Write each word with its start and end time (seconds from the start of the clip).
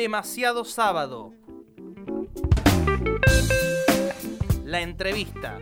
Demasiado 0.00 0.64
sábado. 0.64 1.34
La 4.64 4.80
entrevista. 4.80 5.58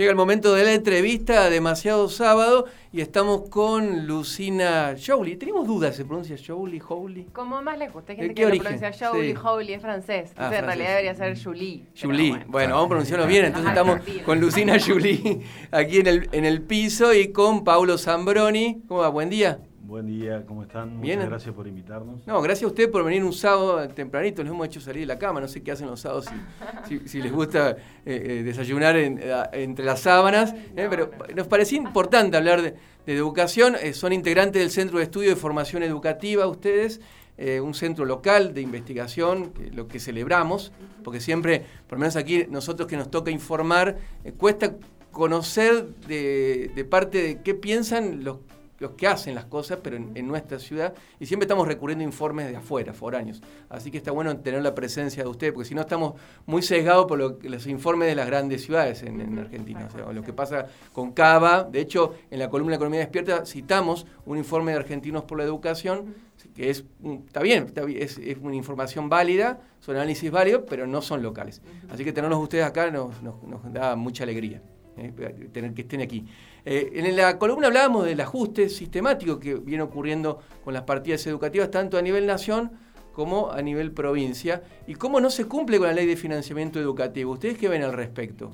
Llega 0.00 0.12
el 0.12 0.16
momento 0.16 0.54
de 0.54 0.64
la 0.64 0.72
entrevista, 0.72 1.50
demasiado 1.50 2.08
sábado, 2.08 2.64
y 2.90 3.02
estamos 3.02 3.50
con 3.50 4.06
Lucina 4.06 4.94
Jouli. 4.98 5.36
Tenemos 5.36 5.66
dudas, 5.66 5.94
¿se 5.94 6.06
pronuncia 6.06 6.38
Jouli, 6.38 6.78
Jouli? 6.80 7.24
Como 7.34 7.60
más 7.60 7.76
les 7.76 7.92
gusta, 7.92 8.12
hay 8.12 8.16
¿De 8.16 8.22
gente 8.22 8.34
qué 8.34 8.40
que 8.40 8.42
lo 8.44 8.48
origen? 8.48 8.80
pronuncia 8.80 9.10
Jouli, 9.10 9.66
Sí. 9.66 9.72
Es 9.74 9.82
francés. 9.82 10.30
Ah, 10.38 10.46
Entonces, 10.46 10.58
en 10.58 10.64
francés. 10.64 10.64
realidad 10.64 10.88
debería 10.88 11.14
ser 11.14 11.44
Julie. 11.44 11.82
Julie. 12.00 12.44
Bueno, 12.46 12.76
vamos 12.76 12.86
a 12.86 12.88
pronunciarlo 12.88 13.26
bien. 13.26 13.44
Entonces 13.44 13.70
Ajá, 13.72 13.78
estamos 13.78 14.24
con 14.24 14.40
Lucina 14.40 14.78
Julie 14.80 15.42
aquí 15.70 15.98
en 15.98 16.06
el, 16.06 16.28
en 16.32 16.46
el 16.46 16.62
piso 16.62 17.12
y 17.12 17.30
con 17.30 17.62
Paulo 17.62 17.98
Zambroni. 17.98 18.80
¿Cómo 18.88 19.00
va? 19.00 19.10
Buen 19.10 19.28
día. 19.28 19.58
Buen 19.82 20.06
día, 20.06 20.44
¿cómo 20.46 20.62
están? 20.62 21.00
Bien. 21.00 21.18
Muchas 21.18 21.30
gracias 21.30 21.54
por 21.54 21.66
invitarnos. 21.66 22.24
No, 22.26 22.40
gracias 22.42 22.64
a 22.64 22.66
usted 22.68 22.90
por 22.90 23.02
venir 23.02 23.24
un 23.24 23.32
sábado 23.32 23.88
tempranito. 23.88 24.44
Nos 24.44 24.52
hemos 24.52 24.66
hecho 24.66 24.80
salir 24.80 25.00
de 25.00 25.06
la 25.06 25.18
cama. 25.18 25.40
No 25.40 25.48
sé 25.48 25.62
qué 25.62 25.72
hacen 25.72 25.86
los 25.88 26.00
sábados, 26.00 26.26
si, 26.86 26.98
si- 26.98 27.08
si 27.08 27.22
les 27.22 27.32
gusta 27.32 27.70
eh, 27.70 27.76
eh, 28.04 28.42
desayunar 28.44 28.96
en- 28.96 29.18
eh, 29.20 29.42
entre 29.54 29.84
las 29.84 30.00
sábanas. 30.00 30.54
eh, 30.76 30.86
pero 30.90 31.10
nos 31.34 31.46
parecía 31.48 31.78
importante 31.78 32.36
hablar 32.36 32.60
de, 32.62 32.74
de 33.06 33.14
educación. 33.16 33.74
Eh, 33.82 33.92
son 33.94 34.12
integrantes 34.12 34.60
del 34.60 34.70
Centro 34.70 34.98
de 34.98 35.04
Estudio 35.04 35.30
de 35.30 35.36
Formación 35.36 35.82
Educativa, 35.82 36.46
ustedes. 36.46 37.00
eh, 37.42 37.58
un 37.58 37.72
centro 37.72 38.04
local 38.04 38.52
de 38.52 38.60
investigación, 38.60 39.52
que- 39.54 39.70
lo 39.70 39.88
que 39.88 39.98
celebramos, 39.98 40.72
porque 41.02 41.20
siempre, 41.20 41.64
por 41.88 41.96
lo 41.96 42.00
menos 42.00 42.16
aquí, 42.16 42.44
nosotros 42.50 42.86
que 42.86 42.98
nos 42.98 43.10
toca 43.10 43.30
informar, 43.30 43.96
eh, 44.24 44.32
cuesta 44.32 44.74
conocer 45.10 45.86
de, 46.06 46.70
de 46.74 46.84
parte 46.84 47.22
de 47.22 47.40
qué 47.42 47.54
piensan 47.54 48.24
los 48.24 48.36
los 48.80 48.92
que 48.92 49.06
hacen 49.06 49.34
las 49.36 49.44
cosas, 49.44 49.78
pero 49.82 49.96
en, 49.96 50.10
en 50.16 50.26
nuestra 50.26 50.58
ciudad, 50.58 50.92
y 51.20 51.26
siempre 51.26 51.44
estamos 51.44 51.68
recurriendo 51.68 52.02
a 52.02 52.06
informes 52.06 52.48
de 52.50 52.56
afuera, 52.56 52.92
foráneos. 52.92 53.40
Así 53.68 53.90
que 53.90 53.98
está 53.98 54.10
bueno 54.10 54.36
tener 54.38 54.62
la 54.62 54.74
presencia 54.74 55.22
de 55.22 55.28
ustedes, 55.28 55.52
porque 55.52 55.68
si 55.68 55.74
no 55.74 55.82
estamos 55.82 56.14
muy 56.46 56.62
sesgados 56.62 57.06
por 57.06 57.18
lo 57.18 57.38
los 57.42 57.66
informes 57.68 58.08
de 58.08 58.14
las 58.16 58.26
grandes 58.26 58.64
ciudades 58.64 59.02
en, 59.04 59.20
en 59.20 59.38
Argentina. 59.38 59.86
O 59.86 59.90
sea, 59.96 60.12
lo 60.12 60.22
que 60.22 60.32
pasa 60.32 60.66
con 60.92 61.12
Cava, 61.12 61.62
de 61.64 61.80
hecho, 61.80 62.14
en 62.30 62.38
la 62.40 62.50
columna 62.50 62.74
Economía 62.76 63.00
Despierta 63.00 63.44
citamos 63.46 64.06
un 64.26 64.38
informe 64.38 64.72
de 64.72 64.78
Argentinos 64.78 65.24
por 65.24 65.38
la 65.38 65.44
Educación, 65.44 66.14
que 66.54 66.70
es, 66.70 66.84
está 67.26 67.42
bien, 67.42 67.64
está 67.66 67.84
bien, 67.84 68.02
es, 68.02 68.16
es 68.16 68.38
una 68.40 68.56
información 68.56 69.08
válida, 69.10 69.60
son 69.80 69.96
análisis 69.96 70.30
válidos, 70.30 70.62
pero 70.68 70.86
no 70.86 71.02
son 71.02 71.22
locales. 71.22 71.60
Así 71.90 72.02
que 72.02 72.12
tenerlos 72.14 72.38
ustedes 72.40 72.64
acá 72.64 72.90
nos, 72.90 73.22
nos- 73.22 73.42
nos 73.42 73.72
da 73.72 73.94
mucha 73.94 74.24
alegría 74.24 74.62
tener 75.52 75.74
que 75.74 75.82
estén 75.82 76.00
aquí. 76.00 76.26
Eh, 76.64 76.90
en 76.94 77.16
la 77.16 77.38
columna 77.38 77.68
hablábamos 77.68 78.04
del 78.04 78.20
ajuste 78.20 78.68
sistemático 78.68 79.38
que 79.38 79.54
viene 79.54 79.82
ocurriendo 79.82 80.40
con 80.64 80.74
las 80.74 80.82
partidas 80.82 81.26
educativas, 81.26 81.70
tanto 81.70 81.96
a 81.98 82.02
nivel 82.02 82.26
nación 82.26 82.70
como 83.12 83.50
a 83.50 83.60
nivel 83.60 83.92
provincia, 83.92 84.62
y 84.86 84.94
cómo 84.94 85.20
no 85.20 85.30
se 85.30 85.46
cumple 85.46 85.78
con 85.78 85.88
la 85.88 85.92
ley 85.92 86.06
de 86.06 86.16
financiamiento 86.16 86.78
educativo. 86.78 87.32
¿Ustedes 87.32 87.58
qué 87.58 87.68
ven 87.68 87.82
al 87.82 87.92
respecto? 87.92 88.52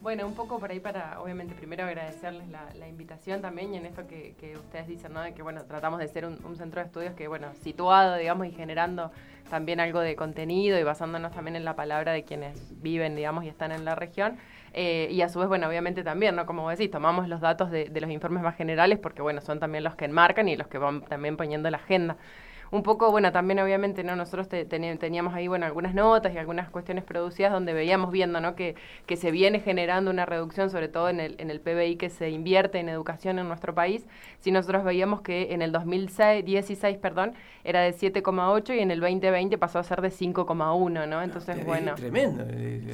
Bueno, 0.00 0.26
un 0.26 0.34
poco 0.34 0.58
por 0.58 0.70
ahí 0.70 0.80
para, 0.80 1.20
obviamente, 1.20 1.54
primero 1.54 1.84
agradecerles 1.84 2.48
la, 2.48 2.88
invitación 2.88 3.42
también 3.42 3.74
y 3.74 3.76
en 3.76 3.84
esto 3.84 4.06
que, 4.06 4.34
que 4.40 4.56
ustedes 4.56 4.88
dicen, 4.88 5.12
¿no? 5.12 5.20
De 5.20 5.34
que, 5.34 5.42
bueno, 5.42 5.64
tratamos 5.64 6.00
de 6.00 6.08
ser 6.08 6.24
un, 6.24 6.38
un 6.44 6.56
centro 6.56 6.80
de 6.80 6.86
estudios 6.86 7.14
que, 7.14 7.28
bueno, 7.28 7.48
situado, 7.62 8.16
digamos, 8.16 8.46
y 8.46 8.52
generando 8.52 9.12
también 9.50 9.78
algo 9.78 10.00
de 10.00 10.16
contenido 10.16 10.78
y 10.78 10.82
basándonos 10.84 11.32
también 11.32 11.54
en 11.56 11.66
la 11.66 11.76
palabra 11.76 12.12
de 12.12 12.24
quienes 12.24 12.80
viven, 12.80 13.14
digamos, 13.14 13.44
y 13.44 13.48
están 13.48 13.72
en 13.72 13.84
la 13.84 13.94
región. 13.94 14.38
Eh, 14.72 15.08
y 15.10 15.22
a 15.22 15.28
su 15.28 15.38
vez, 15.40 15.48
bueno, 15.48 15.66
obviamente 15.68 16.02
también, 16.04 16.36
¿no? 16.36 16.46
Como 16.46 16.68
decís, 16.70 16.90
tomamos 16.90 17.28
los 17.28 17.40
datos 17.40 17.70
de, 17.70 17.88
de 17.88 18.00
los 18.00 18.10
informes 18.10 18.42
más 18.42 18.56
generales 18.56 18.98
porque, 18.98 19.22
bueno, 19.22 19.40
son 19.40 19.58
también 19.60 19.84
los 19.84 19.96
que 19.96 20.04
enmarcan 20.04 20.48
y 20.48 20.56
los 20.56 20.68
que 20.68 20.78
van 20.78 21.02
también 21.02 21.36
poniendo 21.36 21.70
la 21.70 21.78
agenda 21.78 22.16
un 22.72 22.84
poco, 22.84 23.10
bueno, 23.10 23.32
también 23.32 23.58
obviamente, 23.58 24.04
¿no? 24.04 24.14
Nosotros 24.14 24.48
te- 24.48 24.64
teníamos 24.64 25.34
ahí, 25.34 25.48
bueno, 25.48 25.66
algunas 25.66 25.92
notas 25.92 26.32
y 26.32 26.38
algunas 26.38 26.70
cuestiones 26.70 27.02
producidas 27.02 27.50
donde 27.50 27.72
veíamos 27.72 28.12
viendo, 28.12 28.40
¿no? 28.40 28.54
Que, 28.54 28.76
que 29.06 29.16
se 29.16 29.32
viene 29.32 29.58
generando 29.58 30.08
una 30.08 30.24
reducción, 30.24 30.70
sobre 30.70 30.86
todo 30.86 31.08
en 31.08 31.18
el, 31.18 31.34
en 31.38 31.50
el 31.50 31.60
PBI 31.60 31.96
que 31.96 32.10
se 32.10 32.30
invierte 32.30 32.78
en 32.78 32.88
educación 32.88 33.40
en 33.40 33.48
nuestro 33.48 33.74
país. 33.74 34.06
Si 34.38 34.52
nosotros 34.52 34.84
veíamos 34.84 35.20
que 35.20 35.52
en 35.52 35.62
el 35.62 35.72
2016, 35.72 36.96
perdón, 36.98 37.34
era 37.64 37.80
de 37.80 37.92
7,8 37.92 38.72
y 38.72 38.78
en 38.78 38.92
el 38.92 39.00
2020 39.00 39.58
pasó 39.58 39.80
a 39.80 39.82
ser 39.82 40.00
de 40.00 40.10
5,1, 40.10 41.06
¿no? 41.08 41.22
Entonces, 41.22 41.58
Es 41.58 41.66
bueno. 41.66 41.94
tremendo. 41.96 42.44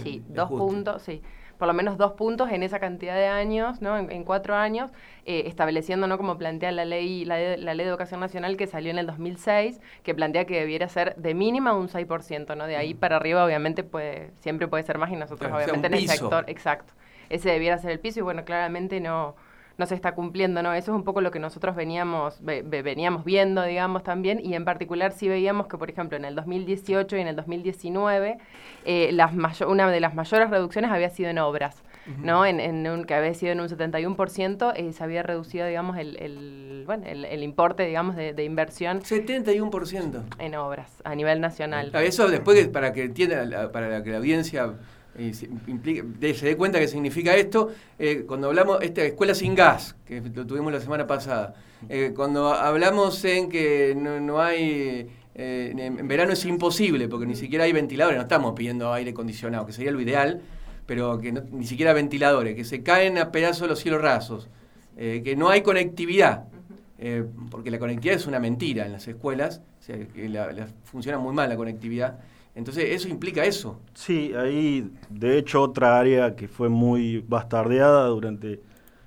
Sí, 0.03 0.23
dos 0.29 0.49
puntos, 0.49 1.03
sí. 1.03 1.21
Por 1.59 1.69
lo 1.69 1.75
menos 1.75 1.97
dos 1.99 2.13
puntos 2.13 2.51
en 2.51 2.63
esa 2.63 2.79
cantidad 2.81 3.15
de 3.15 3.27
años, 3.27 3.81
¿no? 3.83 3.97
En, 3.99 4.11
en 4.13 4.25
cuatro 4.25 4.55
años, 4.57 4.91
eh, 5.25 5.45
estableciendo, 5.47 6.07
¿no? 6.07 6.17
Como 6.19 6.39
plantea 6.39 6.73
la 6.73 6.85
ley, 6.85 7.25
la, 7.25 7.37
de- 7.37 7.57
la 7.57 7.75
ley 7.75 7.85
de 7.85 7.91
educación 7.91 8.21
nacional 8.21 8.57
que 8.57 8.67
salió 8.67 8.91
en 8.91 8.99
el 8.99 9.07
2006, 9.07 9.81
que 10.03 10.15
plantea 10.15 10.45
que 10.47 10.59
debiera 10.61 10.89
ser 10.89 11.17
de 11.17 11.35
mínima 11.35 11.73
un 11.75 11.89
6%, 11.89 12.57
¿no? 12.57 12.67
De 12.67 12.77
ahí 12.77 12.95
para 12.95 13.17
arriba, 13.17 13.45
obviamente, 13.45 13.85
puede, 13.85 14.33
siempre 14.41 14.69
puede 14.69 14.83
ser 14.85 14.99
más 14.99 15.11
y 15.11 15.17
nosotros, 15.17 15.39
Claro, 15.51 15.57
o 15.57 15.59
sea, 15.61 15.75
obviamente, 15.75 15.87
en 15.89 15.95
el 15.95 16.07
sector, 16.07 16.45
exacto. 16.49 16.93
Ese 17.29 17.51
debiera 17.51 17.79
ser 17.79 17.91
el 17.91 18.01
piso 18.01 18.21
y, 18.21 18.23
bueno, 18.23 18.45
claramente 18.45 19.01
no 19.01 19.35
no 19.79 19.87
se 19.87 19.95
está 19.95 20.15
cumpliendo, 20.15 20.63
¿no? 20.63 20.73
Eso 20.73 20.93
es 20.93 20.97
un 20.97 21.05
poco 21.05 21.21
lo 21.21 21.31
que 21.31 21.39
nosotros 21.39 21.77
veníamos, 21.77 22.39
ve- 22.43 22.63
ve- 22.65 22.83
veníamos 22.83 23.25
viendo, 23.25 23.63
digamos, 23.63 24.03
también, 24.03 24.41
y 24.45 24.55
en 24.55 24.65
particular 24.65 25.13
sí 25.13 25.29
veíamos 25.29 25.67
que, 25.67 25.77
por 25.77 25.91
ejemplo, 25.91 26.17
en 26.17 26.25
el 26.25 26.35
2018 26.35 27.17
y 27.17 27.21
en 27.21 27.29
el 27.29 27.37
2019, 27.37 28.39
eh, 28.85 29.11
las 29.13 29.33
una 29.63 29.91
de 29.91 30.01
las 30.01 30.15
mayores 30.15 30.49
reducciones 30.51 30.91
había 30.91 31.11
sido 31.11 31.29
en 31.31 31.39
obras, 31.39 31.83
¿no? 32.23 32.47
En, 32.47 32.61
en 32.61 32.87
un, 32.89 33.05
que 33.05 33.15
había 33.15 33.35
sido 33.35 33.53
en 33.53 33.61
un 33.61 33.69
71%, 33.69 34.73
eh, 34.77 34.93
se 34.93 35.03
había 35.05 35.23
reducido, 35.23 35.67
digamos, 35.67 35.99
el, 35.99 36.17
el, 36.23 36.85
bueno, 36.87 37.05
el, 37.07 37.25
el 37.25 37.43
importe, 37.43 37.85
digamos, 37.85 38.15
de, 38.17 38.33
de 38.33 38.45
inversión 38.45 39.03
71%. 39.03 40.23
en 40.39 40.55
obras 40.55 40.91
a 41.05 41.15
nivel 41.15 41.41
nacional. 41.41 41.91
Ah, 41.95 42.03
Eso 42.03 42.29
después, 42.29 42.69
para 42.69 42.93
que 42.93 43.03
entienda, 43.05 43.71
para 43.73 44.03
que 44.03 44.11
la 44.11 44.19
audiencia 44.19 44.73
se, 45.33 45.49
de- 45.49 46.35
se 46.35 46.47
dé 46.47 46.57
cuenta 46.57 46.79
que 46.79 46.89
significa 46.89 47.35
esto, 47.35 47.71
eh, 47.99 48.25
cuando 48.27 48.49
hablamos, 48.49 48.83
esta 48.83 49.03
escuela 49.03 49.35
sin 49.35 49.55
gas, 49.55 49.97
que 50.07 50.21
lo 50.21 50.47
tuvimos 50.47 50.73
la 50.73 50.81
semana 50.81 51.07
pasada, 51.07 51.55
eh, 51.89 52.13
cuando 52.15 52.53
hablamos 52.53 53.25
en 53.25 53.49
que 53.49 53.95
no, 53.97 54.21
no 54.21 54.41
hay, 54.41 55.09
eh, 55.35 55.75
en, 55.77 56.07
verano 56.09 56.33
es 56.33 56.45
imposible, 56.45 57.09
porque 57.09 57.27
ni 57.27 57.37
siquiera 57.37 57.65
hay 57.65 57.73
ventiladores, 57.73 58.17
no 58.17 58.23
estamos 58.23 58.53
pidiendo 58.55 58.93
aire 58.93 59.11
acondicionado, 59.13 59.65
que 59.67 59.73
sería 59.73 59.91
lo 59.91 60.01
ideal, 60.01 60.41
pero 60.87 61.19
que 61.19 61.33
ni 61.33 61.67
siquiera 61.67 61.93
ventiladores, 61.93 62.55
que 62.55 62.65
se 62.65 62.83
caen 62.83 63.19
a 63.19 63.33
pedazos 63.33 63.69
los 63.69 63.79
cielos 63.81 64.01
rasos, 64.03 64.49
que 64.97 65.35
no 65.37 65.49
hay 65.51 65.63
conectividad. 65.63 66.45
Porque 67.51 67.71
la 67.71 67.79
conectividad 67.79 68.17
es 68.17 68.27
una 68.27 68.39
mentira 68.39 68.87
en 68.87 68.93
las 68.93 69.07
escuelas, 69.09 69.61
o 69.81 69.83
sea, 69.83 69.97
que 69.99 70.65
funciona 70.85 71.19
muy 71.19 71.35
mal 71.35 71.49
la 71.49 71.57
conectividad. 71.57 72.21
Entonces, 72.57 72.87
eso 72.91 73.09
implica 73.09 73.45
eso. 73.45 73.79
Sí, 73.95 74.33
ahí 74.35 74.91
de 75.11 75.39
hecho 75.39 75.63
otra 75.63 75.99
área 76.01 76.35
que 76.35 76.49
fue 76.49 76.69
muy 76.69 77.19
bastardeada 77.29 78.07
durante 78.09 78.61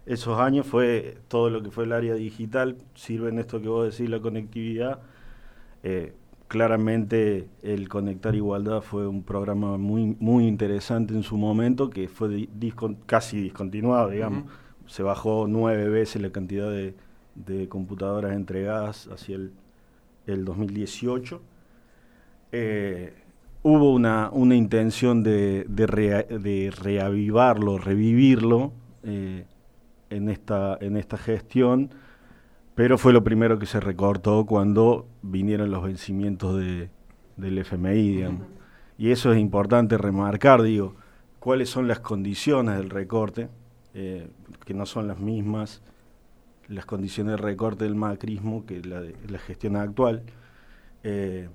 esos 0.06 0.40
años 0.40 0.66
fue 0.68 1.18
todo 1.28 1.50
lo 1.50 1.62
que 1.62 1.72
fue 1.72 1.84
el 1.84 1.92
área 1.92 2.14
digital. 2.14 2.78
Sirve 2.96 3.30
en 3.30 3.40
esto 3.40 3.60
que 3.62 3.68
vos 3.68 3.92
decís, 3.92 4.10
la 4.10 4.20
conectividad. 4.22 5.00
Eh, 5.84 6.14
claramente 6.48 7.48
el 7.64 7.90
Conectar 7.90 8.36
Igualdad 8.36 8.81
fue 8.81 9.07
un 9.07 9.24
programa 9.24 9.78
muy, 9.78 10.16
muy 10.19 10.48
interesante 10.48 11.13
en 11.13 11.24
su 11.24 11.38
momento 11.38 11.90
que 11.90 12.07
fue 12.07 12.30
di- 12.30 12.50
discon- 12.60 12.98
casi 13.06 13.40
discontinuado, 13.42 14.10
digamos. 14.10 14.44
Se 14.88 15.04
bajó 15.04 15.45
nueve 15.48 15.90
veces 15.90 16.22
la 16.22 16.31
cantidad 16.31 16.69
de, 16.72 16.95
de 17.36 17.68
computadoras 17.69 18.34
entregadas 18.36 19.07
hacia 19.12 19.36
el, 19.36 19.52
el 20.28 20.45
2018. 20.45 21.42
Eh, 22.52 23.13
hubo 23.63 23.94
una, 23.94 24.29
una 24.31 24.56
intención 24.56 25.23
de, 25.23 25.65
de, 25.67 25.88
rea- 25.88 26.23
de 26.23 26.71
reavivarlo, 26.75 27.77
revivirlo 27.77 28.71
eh, 29.03 29.45
en, 30.09 30.29
esta, 30.29 30.77
en 30.81 30.97
esta 30.97 31.17
gestión, 31.17 31.89
pero 32.75 32.97
fue 32.97 33.11
lo 33.13 33.23
primero 33.23 33.59
que 33.59 33.65
se 33.65 33.79
recortó 33.79 34.45
cuando 34.45 35.06
vinieron 35.21 35.71
los 35.71 35.83
vencimientos 35.83 36.57
de, 36.57 36.89
del 37.35 37.57
FMI, 37.57 38.09
digamos. 38.15 38.47
Y 38.97 39.11
eso 39.11 39.31
es 39.33 39.39
importante 39.39 39.97
remarcar, 39.97 40.61
digo, 40.61 40.95
cuáles 41.39 41.69
son 41.69 41.88
las 41.88 42.00
condiciones 42.00 42.77
del 42.77 42.89
recorte, 42.89 43.50
eh, 43.94 44.27
que 44.65 44.73
no 44.73 44.85
son 44.85 45.07
las 45.07 45.19
mismas 45.19 45.81
las 46.67 46.85
condiciones 46.85 47.31
de 47.31 47.38
recorte 47.38 47.85
del 47.85 47.95
macrismo 47.95 48.63
que 48.67 48.79
la 48.83 49.01
de 49.01 49.15
la 49.27 49.39
gestión 49.39 49.75
actual. 49.75 50.21
Eh, 51.03 51.50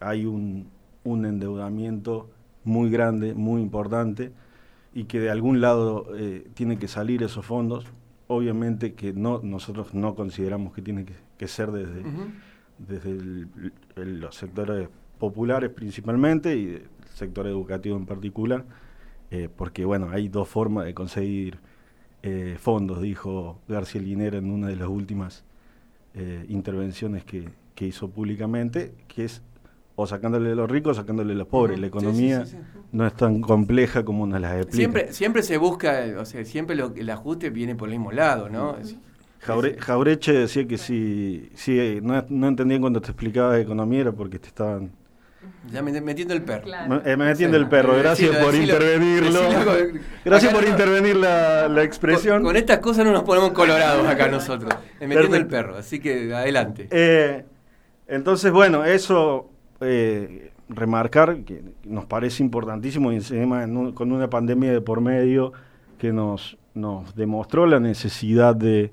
hay 0.00 0.24
un, 0.24 0.70
un 1.08 1.24
endeudamiento 1.24 2.28
muy 2.64 2.90
grande, 2.90 3.34
muy 3.34 3.62
importante, 3.62 4.32
y 4.92 5.04
que 5.04 5.20
de 5.20 5.30
algún 5.30 5.60
lado 5.60 6.06
eh, 6.16 6.48
tienen 6.54 6.78
que 6.78 6.88
salir 6.88 7.22
esos 7.22 7.44
fondos. 7.44 7.86
Obviamente 8.26 8.94
que 8.94 9.12
no 9.12 9.40
nosotros 9.42 9.94
no 9.94 10.14
consideramos 10.14 10.74
que 10.74 10.82
tiene 10.82 11.06
que, 11.38 11.48
ser 11.48 11.70
desde, 11.72 12.02
desde 12.78 13.70
los 13.96 14.34
sectores 14.34 14.88
populares 15.18 15.70
principalmente 15.70 16.56
y 16.56 16.66
el 16.66 16.88
sector 17.14 17.46
educativo 17.46 17.96
en 17.96 18.04
particular, 18.04 18.66
eh, 19.30 19.48
porque 19.54 19.84
bueno, 19.84 20.10
hay 20.10 20.28
dos 20.28 20.48
formas 20.48 20.84
de 20.84 20.94
conseguir 20.94 21.58
eh, 22.22 22.56
fondos, 22.58 23.00
dijo 23.00 23.60
García 23.66 24.02
Linera 24.02 24.38
en 24.38 24.50
una 24.50 24.68
de 24.68 24.76
las 24.76 24.88
últimas 24.88 25.44
intervenciones 26.48 27.24
que, 27.24 27.48
que 27.76 27.86
hizo 27.86 28.10
públicamente, 28.10 28.92
que 29.06 29.24
es 29.24 29.40
o 30.00 30.06
sacándole 30.06 30.50
de 30.50 30.54
los 30.54 30.70
ricos 30.70 30.96
o 30.96 31.00
sacándole 31.00 31.30
de 31.32 31.38
los 31.40 31.48
pobres. 31.48 31.76
La 31.80 31.88
economía 31.88 32.44
no 32.92 33.04
es 33.04 33.14
tan 33.14 33.40
compleja 33.40 34.04
como 34.04 34.22
una 34.22 34.38
las 34.38 34.52
explica. 34.52 34.76
Siempre, 34.76 35.12
siempre 35.12 35.42
se 35.42 35.56
busca, 35.56 36.04
o 36.16 36.24
sea, 36.24 36.44
siempre 36.44 36.76
lo, 36.76 36.94
el 36.94 37.10
ajuste 37.10 37.50
viene 37.50 37.74
por 37.74 37.88
el 37.88 37.96
mismo 37.96 38.12
lado, 38.12 38.48
¿no? 38.48 38.76
Jaureche 39.40 40.32
decía 40.32 40.68
que 40.68 40.78
si, 40.78 41.50
si 41.54 41.98
no, 42.00 42.24
no 42.28 42.46
entendían 42.46 42.80
cuando 42.80 43.00
te 43.00 43.08
explicaba 43.08 43.58
economía 43.58 44.02
era 44.02 44.12
porque 44.12 44.38
te 44.38 44.46
estaban... 44.46 44.92
Ya 45.68 45.82
metiendo 45.82 46.32
el 46.32 46.42
perro. 46.42 46.68
Eh, 47.04 47.16
metiendo 47.16 47.56
el 47.56 47.68
perro, 47.68 47.98
gracias 47.98 48.36
por 48.36 48.54
intervenirlo. 48.54 49.40
gracias 50.24 50.54
por 50.54 50.64
intervenir 50.64 51.16
la, 51.16 51.66
la 51.66 51.82
expresión. 51.82 52.44
Con, 52.44 52.54
estas 52.54 52.78
cosas 52.78 53.04
no 53.04 53.10
nos 53.10 53.24
ponemos 53.24 53.50
colorados 53.50 54.06
acá 54.06 54.28
nosotros. 54.28 54.72
Metiendo 55.00 55.36
el 55.36 55.48
perro, 55.48 55.76
así 55.76 55.98
que 55.98 56.32
adelante. 56.32 56.86
Eh, 56.92 57.44
entonces, 58.06 58.52
bueno, 58.52 58.84
eso 58.84 59.50
eh, 59.80 60.52
remarcar 60.68 61.44
que 61.44 61.62
nos 61.84 62.04
parece 62.06 62.42
importantísimo 62.42 63.12
y 63.12 63.16
encima 63.16 63.66
con 63.94 64.12
una 64.12 64.28
pandemia 64.28 64.72
de 64.72 64.80
por 64.80 65.00
medio 65.00 65.52
que 65.98 66.12
nos, 66.12 66.58
nos 66.74 67.14
demostró 67.14 67.66
la 67.66 67.80
necesidad 67.80 68.54
de, 68.54 68.90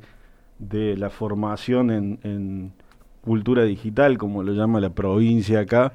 de 0.59 0.97
la 0.97 1.09
formación 1.09 1.91
en, 1.91 2.19
en, 2.23 2.73
cultura 3.21 3.63
digital, 3.63 4.19
como 4.19 4.43
lo 4.43 4.53
llama 4.53 4.79
la 4.79 4.91
provincia 4.91 5.61
acá, 5.61 5.91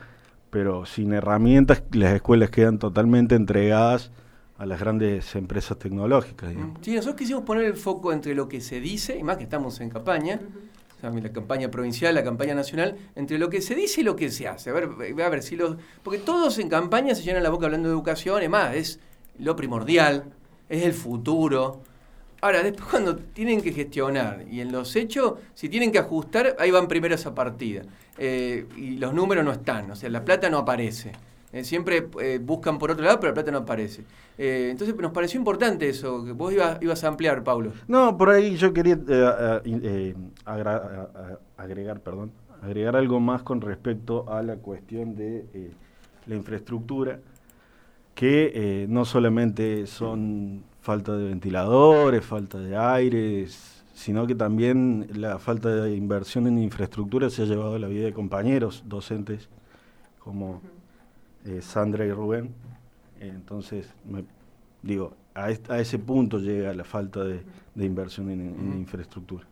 pero 0.50 0.84
sin 0.84 1.12
herramientas 1.12 1.84
las 1.92 2.12
escuelas 2.12 2.50
quedan 2.50 2.80
totalmente 2.80 3.36
entregadas 3.36 4.10
a 4.58 4.66
las 4.66 4.80
grandes 4.80 5.36
empresas 5.36 5.78
tecnológicas. 5.78 6.52
Sí, 6.80 6.92
nosotros 6.92 7.16
quisimos 7.16 7.44
poner 7.44 7.64
el 7.64 7.74
foco 7.74 8.12
entre 8.12 8.34
lo 8.34 8.48
que 8.48 8.60
se 8.60 8.80
dice, 8.80 9.16
y 9.16 9.22
más 9.22 9.36
que 9.36 9.44
estamos 9.44 9.80
en 9.80 9.90
campaña, 9.90 10.40
la 11.02 11.32
campaña 11.32 11.70
provincial, 11.70 12.14
la 12.14 12.24
campaña 12.24 12.54
nacional, 12.54 12.96
entre 13.14 13.38
lo 13.38 13.50
que 13.50 13.62
se 13.62 13.74
dice 13.74 14.00
y 14.00 14.04
lo 14.04 14.16
que 14.16 14.30
se 14.30 14.48
hace. 14.48 14.70
A 14.70 14.72
ver, 14.72 14.88
a 15.22 15.28
ver 15.28 15.42
si 15.42 15.56
los. 15.56 15.76
Porque 16.02 16.18
todos 16.18 16.58
en 16.58 16.68
campaña 16.68 17.14
se 17.14 17.22
llenan 17.22 17.42
la 17.42 17.50
boca 17.50 17.66
hablando 17.66 17.88
de 17.88 17.94
educación, 17.94 18.42
es 18.42 18.50
más, 18.50 18.74
es 18.74 19.00
lo 19.38 19.56
primordial, 19.56 20.24
es 20.68 20.84
el 20.84 20.92
futuro. 20.92 21.82
Ahora, 22.42 22.62
después 22.62 22.88
cuando 22.88 23.16
tienen 23.16 23.60
que 23.60 23.72
gestionar 23.72 24.44
y 24.50 24.60
en 24.60 24.72
los 24.72 24.96
hechos, 24.96 25.34
si 25.54 25.68
tienen 25.68 25.92
que 25.92 25.98
ajustar, 25.98 26.56
ahí 26.58 26.70
van 26.70 26.88
primero 26.88 27.14
esa 27.14 27.34
partida. 27.34 27.82
Eh, 28.16 28.66
y 28.76 28.96
los 28.96 29.12
números 29.12 29.44
no 29.44 29.52
están, 29.52 29.90
o 29.90 29.96
sea, 29.96 30.08
la 30.08 30.24
plata 30.24 30.48
no 30.48 30.58
aparece. 30.58 31.12
Eh, 31.52 31.64
siempre 31.64 32.08
eh, 32.20 32.38
buscan 32.40 32.78
por 32.78 32.92
otro 32.92 33.04
lado, 33.04 33.18
pero 33.18 33.30
la 33.30 33.34
plata 33.34 33.50
no 33.50 33.58
aparece. 33.58 34.04
Eh, 34.38 34.68
entonces 34.70 34.94
nos 34.96 35.10
pareció 35.10 35.38
importante 35.38 35.88
eso, 35.88 36.24
que 36.24 36.32
vos 36.32 36.52
ibas, 36.52 36.78
ibas 36.80 37.02
a 37.02 37.08
ampliar, 37.08 37.42
Pablo. 37.42 37.72
No, 37.88 38.16
por 38.16 38.30
ahí 38.30 38.56
yo 38.56 38.72
quería 38.72 38.94
agregar, 41.56 42.00
perdón, 42.00 42.30
agregar 42.62 42.94
algo 42.94 43.18
más 43.18 43.42
con 43.42 43.60
respecto 43.60 44.32
a 44.32 44.42
la 44.42 44.56
cuestión 44.56 45.16
de 45.16 45.72
la 46.26 46.36
infraestructura, 46.36 47.18
que 48.14 48.86
no 48.88 49.04
solamente 49.04 49.86
son 49.88 50.62
falta 50.80 51.16
de 51.16 51.24
ventiladores, 51.24 52.24
falta 52.24 52.58
de 52.58 52.76
aires, 52.76 53.82
sino 53.92 54.26
que 54.26 54.34
también 54.34 55.08
la 55.14 55.38
falta 55.38 55.68
de 55.74 55.96
inversión 55.96 56.46
en 56.46 56.58
infraestructura 56.58 57.28
se 57.28 57.42
ha 57.42 57.46
llevado 57.46 57.74
a 57.74 57.78
la 57.78 57.88
vida 57.88 58.04
de 58.04 58.12
compañeros 58.12 58.84
docentes 58.86 59.48
como 60.18 60.62
eh, 61.44 61.60
Sandra 61.60 62.04
y 62.04 62.12
Rubén. 62.12 62.54
entonces, 63.20 63.88
me, 64.04 64.24
digo, 64.82 65.14
a, 65.34 65.46
a, 65.68 65.78
ese 65.80 65.98
punto 65.98 66.38
llega 66.38 66.72
la 66.74 66.84
falta 66.84 67.24
de, 67.24 67.42
inversión 67.76 68.30
en, 68.30 68.78
infraestructura. 68.78 69.46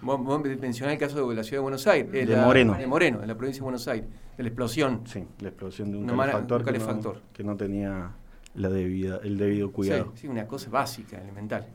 vos, 0.00 0.42
mencionás 0.60 0.94
el 0.94 0.98
caso 0.98 1.28
de 1.28 1.34
la 1.34 1.42
ciudad 1.42 1.58
de 1.58 1.62
Buenos 1.62 1.86
Aires. 1.86 2.28
de 2.28 2.36
Moreno. 2.36 2.74
De 2.74 2.86
Moreno, 2.86 3.22
en 3.22 3.28
la 3.28 3.36
provincia 3.36 3.60
de 3.60 3.64
Buenos 3.64 3.86
Aires, 3.88 4.08
de 4.36 4.42
la 4.42 4.48
explosión. 4.48 5.02
Sí, 5.04 5.24
la 5.40 5.48
explosión 5.48 5.90
de 5.90 5.98
un, 5.98 6.06
calefactor, 6.06 7.22
Que, 7.32 7.44
no, 7.44 7.56
tenía 7.56 8.12
la 8.54 8.68
debida, 8.68 9.20
el 9.22 9.36
debido 9.36 9.70
cuidado. 9.72 10.12
Sí, 10.14 10.28
una 10.28 10.46
cosa 10.46 10.70
básica, 10.70 11.20
elemental. 11.20 11.66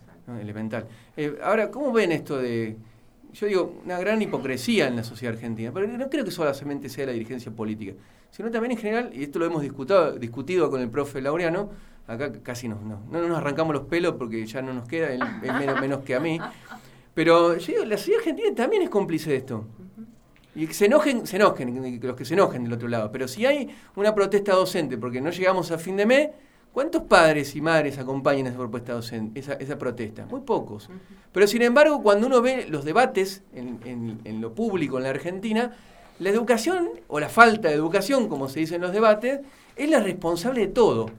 elemental. 0.42 0.88
Eh, 1.16 1.38
ahora, 1.44 1.70
¿cómo 1.70 1.92
ven 1.92 2.12
esto 2.12 2.38
de 2.38 2.78
yo 3.34 3.48
digo, 3.48 3.82
una 3.86 4.00
gran 4.00 4.22
hipocresía 4.22 4.88
en 4.88 4.96
la 4.96 5.04
sociedad 5.04 5.36
argentina, 5.36 5.72
pero 5.74 5.88
no 5.88 6.10
creo 6.10 6.26
que 6.26 6.32
solamente 6.32 6.90
sea 6.90 7.06
la 7.06 7.12
dirigencia 7.12 7.52
política, 7.52 7.94
sino 8.32 8.52
también 8.52 8.72
en 8.72 8.78
general, 8.78 9.12
y 9.14 9.24
esto 9.24 9.40
lo 9.40 9.46
hemos 9.46 9.62
discutido, 9.62 10.14
discutido 10.14 10.70
con 10.70 10.82
el 10.82 10.90
profe 10.90 11.22
Laureano, 11.22 11.70
acá 12.08 12.32
casi 12.42 12.68
no, 12.68 12.80
no, 12.82 13.02
no 13.10 13.28
nos 13.28 13.38
arrancamos 13.38 13.74
los 13.74 13.84
pelos 13.84 14.16
porque 14.18 14.46
ya 14.46 14.62
no 14.62 14.74
nos 14.74 14.88
queda, 14.88 15.12
él, 15.12 15.22
menos, 15.42 15.80
menos 15.80 16.00
que 16.04 16.16
a 16.16 16.20
mí, 16.20 16.40
pero 17.14 17.58
yo 17.58 17.74
digo, 17.74 17.86
la 17.86 17.98
sociedad 17.98 18.20
argentina 18.20 18.50
también 18.56 18.82
es 18.84 18.90
cómplice 18.90 19.32
de 19.32 19.36
esto. 19.38 19.66
Y 20.56 20.68
que 20.68 20.74
se 20.74 20.86
enojen, 20.86 21.28
se 21.28 21.36
enojen, 21.36 22.00
los 22.02 22.16
que 22.16 22.26
se 22.26 22.34
enojen 22.34 22.64
del 22.64 22.74
otro 22.74 22.88
lado. 22.88 23.12
Pero 23.12 23.28
si 23.28 23.46
hay 23.46 23.70
una 23.96 24.16
protesta 24.16 24.54
docente 24.54 24.98
porque 24.98 25.22
no 25.22 25.30
llegamos 25.30 25.72
a 25.72 25.78
fin 25.78 25.96
de 25.96 26.06
mes, 26.06 26.30
¿Cuántos 26.72 27.04
padres 27.04 27.56
y 27.56 27.62
madres 27.62 27.98
acompañan 27.98 28.48
esa 28.48 28.58
propuesta 28.58 28.94
docente, 28.94 29.40
esa, 29.40 29.54
esa 29.54 29.78
protesta? 29.78 30.26
Muy 30.28 30.42
pocos. 30.42 30.90
Pero 31.32 31.48
sin 31.48 31.64
embargo, 31.64 32.02
cuando 32.04 32.28
uno 32.28 32.42
ve 32.42 32.68
los 32.70 32.86
debates 32.86 33.44
en, 33.54 34.22
en, 34.24 34.40
lo 34.42 34.54
público 34.54 34.98
en 34.98 35.04
la 35.04 35.10
Argentina, 35.10 35.76
la 36.20 36.30
educación, 36.30 36.90
o 37.08 37.20
la 37.20 37.30
falta 37.30 37.70
de 37.70 37.76
educación, 37.76 38.28
como 38.28 38.50
se 38.50 38.60
dice 38.60 38.76
en 38.76 38.82
los 38.82 38.92
debates, 38.92 39.40
es 39.76 39.90
la 39.90 40.00
responsable 40.00 40.62
de 40.62 40.68
todo. 40.68 41.10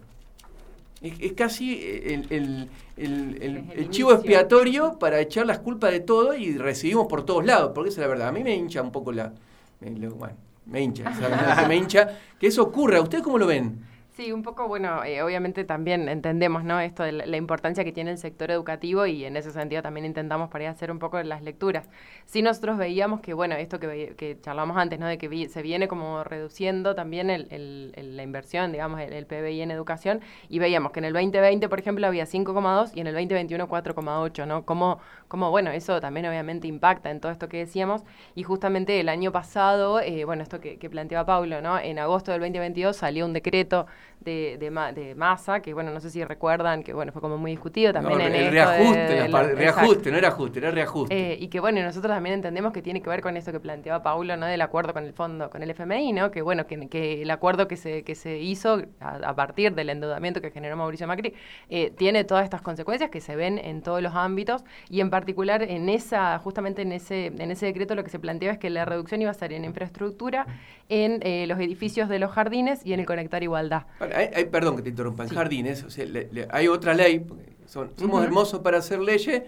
Es, 1.00 1.32
casi 1.32 1.80
el, 1.82 2.68
el, 2.96 3.90
chivo 3.90 4.12
expiatorio 4.12 4.98
para 4.98 5.18
echar 5.20 5.46
las 5.46 5.60
culpas 5.60 5.92
de 5.92 6.00
todo 6.00 6.34
y 6.34 6.58
recibimos 6.58 7.06
por 7.06 7.24
todos 7.24 7.44
lados, 7.44 7.72
porque 7.74 7.88
esa 7.88 8.02
es 8.02 8.06
la 8.06 8.08
verdad. 8.08 8.28
A 8.28 8.32
mí 8.32 8.44
me 8.44 8.54
hincha 8.54 8.82
un 8.82 8.92
poco 8.92 9.10
la... 9.10 9.32
bueno, 9.80 10.36
me 10.66 10.82
hincha, 10.82 11.64
me 11.68 11.76
hincha 11.76 12.18
que 12.38 12.48
eso 12.48 12.62
ocurra. 12.62 13.00
¿Ustedes 13.00 13.24
cómo 13.24 13.38
lo 13.38 13.46
ven? 13.46 13.82
Sí, 14.20 14.32
un 14.32 14.42
poco, 14.42 14.68
bueno, 14.68 15.02
eh, 15.02 15.22
obviamente 15.22 15.64
también 15.64 16.06
entendemos, 16.06 16.62
¿no? 16.62 16.78
Esto 16.78 17.04
de 17.04 17.12
la, 17.12 17.36
importancia 17.38 17.84
que 17.84 17.92
tiene 17.92 18.10
el 18.10 18.18
sector 18.18 18.50
educativo 18.50 19.06
y 19.06 19.24
en 19.24 19.34
ese 19.34 19.50
sentido 19.50 19.80
también 19.80 20.04
intentamos 20.04 20.50
para 20.50 20.64
ir 20.64 20.68
a 20.68 20.72
hacer 20.72 20.90
un 20.90 20.98
poco 20.98 21.22
las 21.22 21.40
lecturas. 21.40 21.88
Sí, 22.26 22.42
nosotros 22.42 22.76
veíamos 22.76 23.22
que, 23.22 23.32
bueno, 23.32 23.54
esto 23.54 23.80
que, 23.80 24.14
que 24.18 24.38
charlamos 24.38 24.76
antes, 24.76 25.00
¿no? 25.00 25.06
De 25.06 25.16
que 25.16 25.48
se 25.48 25.62
viene 25.62 25.88
como 25.88 26.22
reduciendo 26.22 26.94
también 26.94 27.30
el, 27.30 27.94
la 27.96 28.22
inversión, 28.22 28.72
digamos, 28.72 29.00
el, 29.00 29.24
PBI 29.24 29.62
en 29.62 29.70
educación 29.70 30.20
y 30.50 30.58
veíamos 30.58 30.92
que 30.92 31.00
en 31.00 31.06
el 31.06 31.14
2020, 31.14 31.70
por 31.70 31.78
ejemplo, 31.78 32.06
había 32.06 32.26
5,2 32.26 32.90
y 32.94 33.00
en 33.00 33.06
el 33.06 33.14
2021 33.14 33.68
4,8, 33.70 34.46
¿no? 34.46 34.66
Como, 34.66 34.98
como, 35.28 35.48
bueno, 35.50 35.70
eso 35.70 35.98
también 36.02 36.26
obviamente 36.26 36.68
impacta 36.68 37.10
en 37.10 37.20
todo 37.20 37.32
esto 37.32 37.48
que 37.48 37.56
decíamos 37.56 38.02
y 38.34 38.42
justamente 38.42 39.00
el 39.00 39.08
año 39.08 39.32
pasado, 39.32 39.98
eh, 40.00 40.26
bueno, 40.26 40.42
esto 40.42 40.60
que, 40.60 40.76
que 40.76 40.90
planteaba 40.90 41.24
Paulo, 41.24 41.62
¿no? 41.62 41.78
En 41.78 41.98
agosto 41.98 42.32
del 42.32 42.42
2022 42.42 42.94
salió 42.94 43.24
un 43.24 43.32
decreto 43.32 43.86
de, 44.20 44.58
de, 44.58 45.14
masa, 45.14 45.60
que 45.60 45.72
bueno, 45.72 45.90
no 45.92 46.00
sé 46.00 46.10
si 46.10 46.22
recuerdan, 46.24 46.82
que 46.82 46.92
bueno, 46.92 47.10
fue 47.10 47.22
como 47.22 47.38
muy 47.38 47.52
discutido 47.52 47.92
también 47.92 48.20
en 48.20 48.34
el 48.34 48.50
reajuste, 48.52 49.28
reajuste, 49.54 50.10
no 50.10 50.18
era 50.18 50.28
ajuste, 50.28 50.58
era 50.58 50.70
reajuste. 50.70 51.32
Eh, 51.32 51.38
y 51.40 51.48
que 51.48 51.58
bueno, 51.58 51.82
nosotros 51.82 52.12
también 52.12 52.34
entendemos 52.34 52.72
que 52.72 52.82
tiene 52.82 53.00
que 53.00 53.08
ver 53.08 53.22
con 53.22 53.36
esto 53.36 53.50
que 53.50 53.60
planteaba 53.60 54.02
Paulo, 54.02 54.36
¿no? 54.36 54.46
Del 54.46 54.60
acuerdo 54.60 54.92
con 54.92 55.04
el 55.04 55.14
fondo, 55.14 55.48
con 55.48 55.62
el 55.62 55.70
FMI, 55.70 56.12
¿no? 56.12 56.30
Que 56.30 56.42
bueno, 56.42 56.66
que, 56.66 56.88
que 56.88 57.22
el 57.22 57.30
acuerdo 57.30 57.66
que 57.66 57.76
se, 57.76 58.02
que 58.02 58.14
se 58.14 58.38
hizo 58.38 58.82
a, 59.00 59.34
partir 59.34 59.74
del 59.74 59.88
endeudamiento 59.88 60.40
que 60.42 60.50
generó 60.50 60.76
Mauricio 60.76 61.06
Macri, 61.06 61.32
eh, 61.70 61.90
tiene 61.96 62.24
todas 62.24 62.44
estas 62.44 62.60
consecuencias 62.60 63.10
que 63.10 63.20
se 63.20 63.36
ven 63.36 63.58
en 63.58 63.80
todos 63.82 64.02
los 64.02 64.14
ámbitos 64.14 64.64
y 64.90 65.00
en 65.00 65.08
particular 65.08 65.62
en 65.62 65.88
esa, 65.88 66.38
justamente 66.38 66.82
en 66.82 66.92
ese, 66.92 67.26
en 67.26 67.50
ese 67.50 67.66
decreto 67.66 67.94
lo 67.94 68.04
que 68.04 68.10
se 68.10 68.18
planteaba 68.18 68.52
es 68.52 68.58
que 68.58 68.68
la 68.68 68.84
reducción 68.84 69.22
iba 69.22 69.30
a 69.30 69.34
ser 69.34 69.52
en 69.52 69.64
infraestructura, 69.64 70.46
en 70.90 71.20
eh, 71.22 71.46
los 71.46 71.58
edificios 71.58 72.08
de 72.08 72.18
los 72.18 72.32
jardines 72.32 72.84
y 72.84 72.92
en 72.92 73.00
el 73.00 73.06
conectar 73.06 73.42
igualdad 73.42 73.84
hay, 74.14 74.44
perdón 74.46 74.76
que 74.76 74.82
te 74.82 74.90
interrumpa, 74.90 75.24
en 75.24 75.30
jardines, 75.30 75.84
hay 76.50 76.68
otra 76.68 76.94
ley, 76.94 77.26
somos 77.66 78.24
hermosos 78.24 78.60
para 78.60 78.78
hacer 78.78 79.00
leyes, 79.00 79.42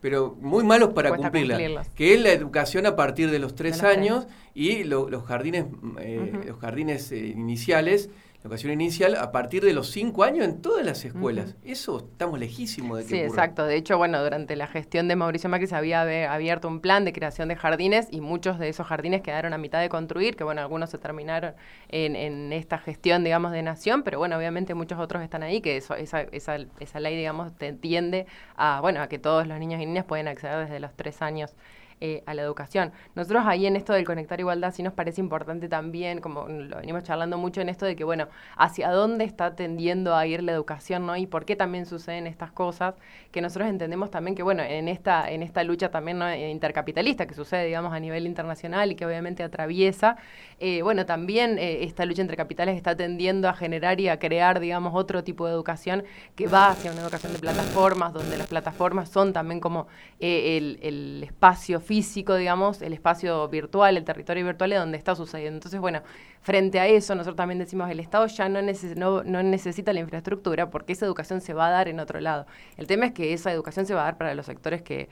pero 0.00 0.36
muy 0.40 0.64
malos 0.64 0.90
para 0.90 1.14
cumplirla, 1.14 1.84
que 1.94 2.14
es 2.14 2.20
la 2.20 2.30
educación 2.30 2.86
a 2.86 2.94
partir 2.94 3.30
de 3.30 3.38
los 3.38 3.54
tres 3.54 3.82
años 3.82 4.26
y 4.54 4.84
los 4.84 5.24
jardines, 5.24 5.66
eh, 6.00 6.32
los 6.46 6.58
jardines 6.58 7.10
eh, 7.12 7.26
iniciales, 7.26 8.10
educación 8.42 8.72
inicial 8.72 9.16
a 9.16 9.32
partir 9.32 9.64
de 9.64 9.72
los 9.72 9.90
cinco 9.90 10.22
años 10.22 10.44
en 10.44 10.62
todas 10.62 10.86
las 10.86 11.04
escuelas. 11.04 11.56
Eso 11.64 11.98
estamos 11.98 12.38
lejísimos 12.38 12.98
de 12.98 13.04
que 13.04 13.08
Sí, 13.10 13.16
ocurra. 13.16 13.28
exacto. 13.28 13.64
De 13.66 13.74
hecho, 13.76 13.98
bueno, 13.98 14.22
durante 14.22 14.54
la 14.54 14.68
gestión 14.68 15.08
de 15.08 15.16
Mauricio 15.16 15.50
Macri 15.50 15.66
se 15.66 15.74
había 15.74 16.02
abierto 16.32 16.68
un 16.68 16.80
plan 16.80 17.04
de 17.04 17.12
creación 17.12 17.48
de 17.48 17.56
jardines 17.56 18.06
y 18.12 18.20
muchos 18.20 18.58
de 18.60 18.68
esos 18.68 18.86
jardines 18.86 19.22
quedaron 19.22 19.52
a 19.54 19.58
mitad 19.58 19.80
de 19.80 19.88
construir, 19.88 20.36
que 20.36 20.44
bueno, 20.44 20.60
algunos 20.60 20.88
se 20.90 20.98
terminaron 20.98 21.54
en, 21.88 22.14
en 22.14 22.52
esta 22.52 22.78
gestión, 22.78 23.24
digamos, 23.24 23.50
de 23.50 23.62
nación, 23.62 24.04
pero 24.04 24.18
bueno, 24.18 24.36
obviamente 24.36 24.74
muchos 24.74 25.00
otros 25.00 25.22
están 25.22 25.42
ahí, 25.42 25.60
que 25.60 25.76
eso, 25.76 25.96
esa, 25.96 26.20
esa, 26.22 26.58
esa 26.78 27.00
ley, 27.00 27.16
digamos, 27.16 27.52
te 27.56 27.72
tiende 27.72 28.26
a, 28.56 28.80
bueno, 28.80 29.02
a 29.02 29.08
que 29.08 29.18
todos 29.18 29.46
los 29.48 29.58
niños 29.58 29.80
y 29.82 29.86
niñas 29.86 30.04
pueden 30.04 30.28
acceder 30.28 30.60
desde 30.60 30.78
los 30.78 30.94
tres 30.94 31.22
años 31.22 31.54
eh, 32.00 32.22
a 32.26 32.34
la 32.34 32.42
educación. 32.42 32.92
Nosotros 33.14 33.44
ahí 33.46 33.66
en 33.66 33.76
esto 33.76 33.92
del 33.92 34.04
conectar 34.04 34.38
igualdad 34.40 34.72
sí 34.74 34.82
nos 34.82 34.92
parece 34.92 35.20
importante 35.20 35.68
también, 35.68 36.20
como 36.20 36.48
lo 36.48 36.76
venimos 36.76 37.04
charlando 37.04 37.38
mucho 37.38 37.60
en 37.60 37.68
esto 37.68 37.86
de 37.86 37.96
que, 37.96 38.04
bueno, 38.04 38.28
hacia 38.56 38.90
dónde 38.90 39.24
está 39.24 39.54
tendiendo 39.54 40.14
a 40.14 40.26
ir 40.26 40.42
la 40.42 40.52
educación, 40.52 41.06
¿no? 41.06 41.16
Y 41.16 41.26
por 41.26 41.44
qué 41.44 41.56
también 41.56 41.86
suceden 41.86 42.26
estas 42.26 42.52
cosas, 42.52 42.94
que 43.30 43.40
nosotros 43.40 43.68
entendemos 43.68 44.10
también 44.10 44.34
que, 44.34 44.42
bueno, 44.42 44.62
en 44.62 44.88
esta, 44.88 45.30
en 45.30 45.42
esta 45.42 45.62
lucha 45.64 45.90
también. 45.90 46.20
Eh, 46.22 46.48
intercapitalista 46.50 47.26
que 47.26 47.34
sucede, 47.34 47.66
digamos, 47.66 47.92
a 47.92 48.00
nivel 48.00 48.26
internacional 48.26 48.90
y 48.90 48.94
que 48.94 49.06
obviamente 49.06 49.42
atraviesa, 49.42 50.16
eh, 50.58 50.82
bueno, 50.82 51.06
también 51.06 51.58
esta 51.58 52.04
lucha 52.04 52.22
entre 52.22 52.36
capitales 52.36 52.76
está 52.76 52.96
tendiendo 52.96 53.48
a 53.48 53.54
generar 53.54 54.00
y 54.00 54.08
a 54.08 54.18
crear, 54.18 54.58
digamos, 54.58 54.92
otro 54.94 55.22
tipo 55.22 55.46
de 55.46 55.52
educación 55.52 56.04
que 56.34 56.46
va 56.46 56.70
hacia 56.70 56.90
una 56.90 57.02
educación 57.02 57.32
de 57.32 57.38
plataformas, 57.38 58.12
donde 58.12 58.36
las 58.36 58.48
plataformas 58.48 59.08
son 59.08 59.32
también 59.32 59.60
como 59.60 59.86
el, 60.18 60.78
el 60.82 61.22
espacio 61.22 61.80
físico, 61.88 62.34
digamos, 62.34 62.82
el 62.82 62.92
espacio 62.92 63.48
virtual, 63.48 63.96
el 63.96 64.04
territorio 64.04 64.44
virtual 64.44 64.74
es 64.74 64.78
donde 64.78 64.98
está 64.98 65.16
sucediendo. 65.16 65.56
Entonces, 65.56 65.80
bueno, 65.80 66.02
frente 66.42 66.78
a 66.80 66.86
eso, 66.86 67.14
nosotros 67.14 67.36
también 67.36 67.58
decimos, 67.58 67.90
el 67.90 67.98
Estado 67.98 68.26
ya 68.26 68.46
no, 68.50 68.60
neces 68.60 68.94
no, 68.94 69.24
no 69.24 69.42
necesita 69.42 69.94
la 69.94 70.00
infraestructura 70.00 70.68
porque 70.68 70.92
esa 70.92 71.06
educación 71.06 71.40
se 71.40 71.54
va 71.54 71.68
a 71.68 71.70
dar 71.70 71.88
en 71.88 71.98
otro 71.98 72.20
lado. 72.20 72.44
El 72.76 72.86
tema 72.86 73.06
es 73.06 73.12
que 73.12 73.32
esa 73.32 73.50
educación 73.50 73.86
se 73.86 73.94
va 73.94 74.02
a 74.02 74.04
dar 74.04 74.18
para 74.18 74.34
los 74.34 74.44
sectores 74.44 74.82
que, 74.82 75.08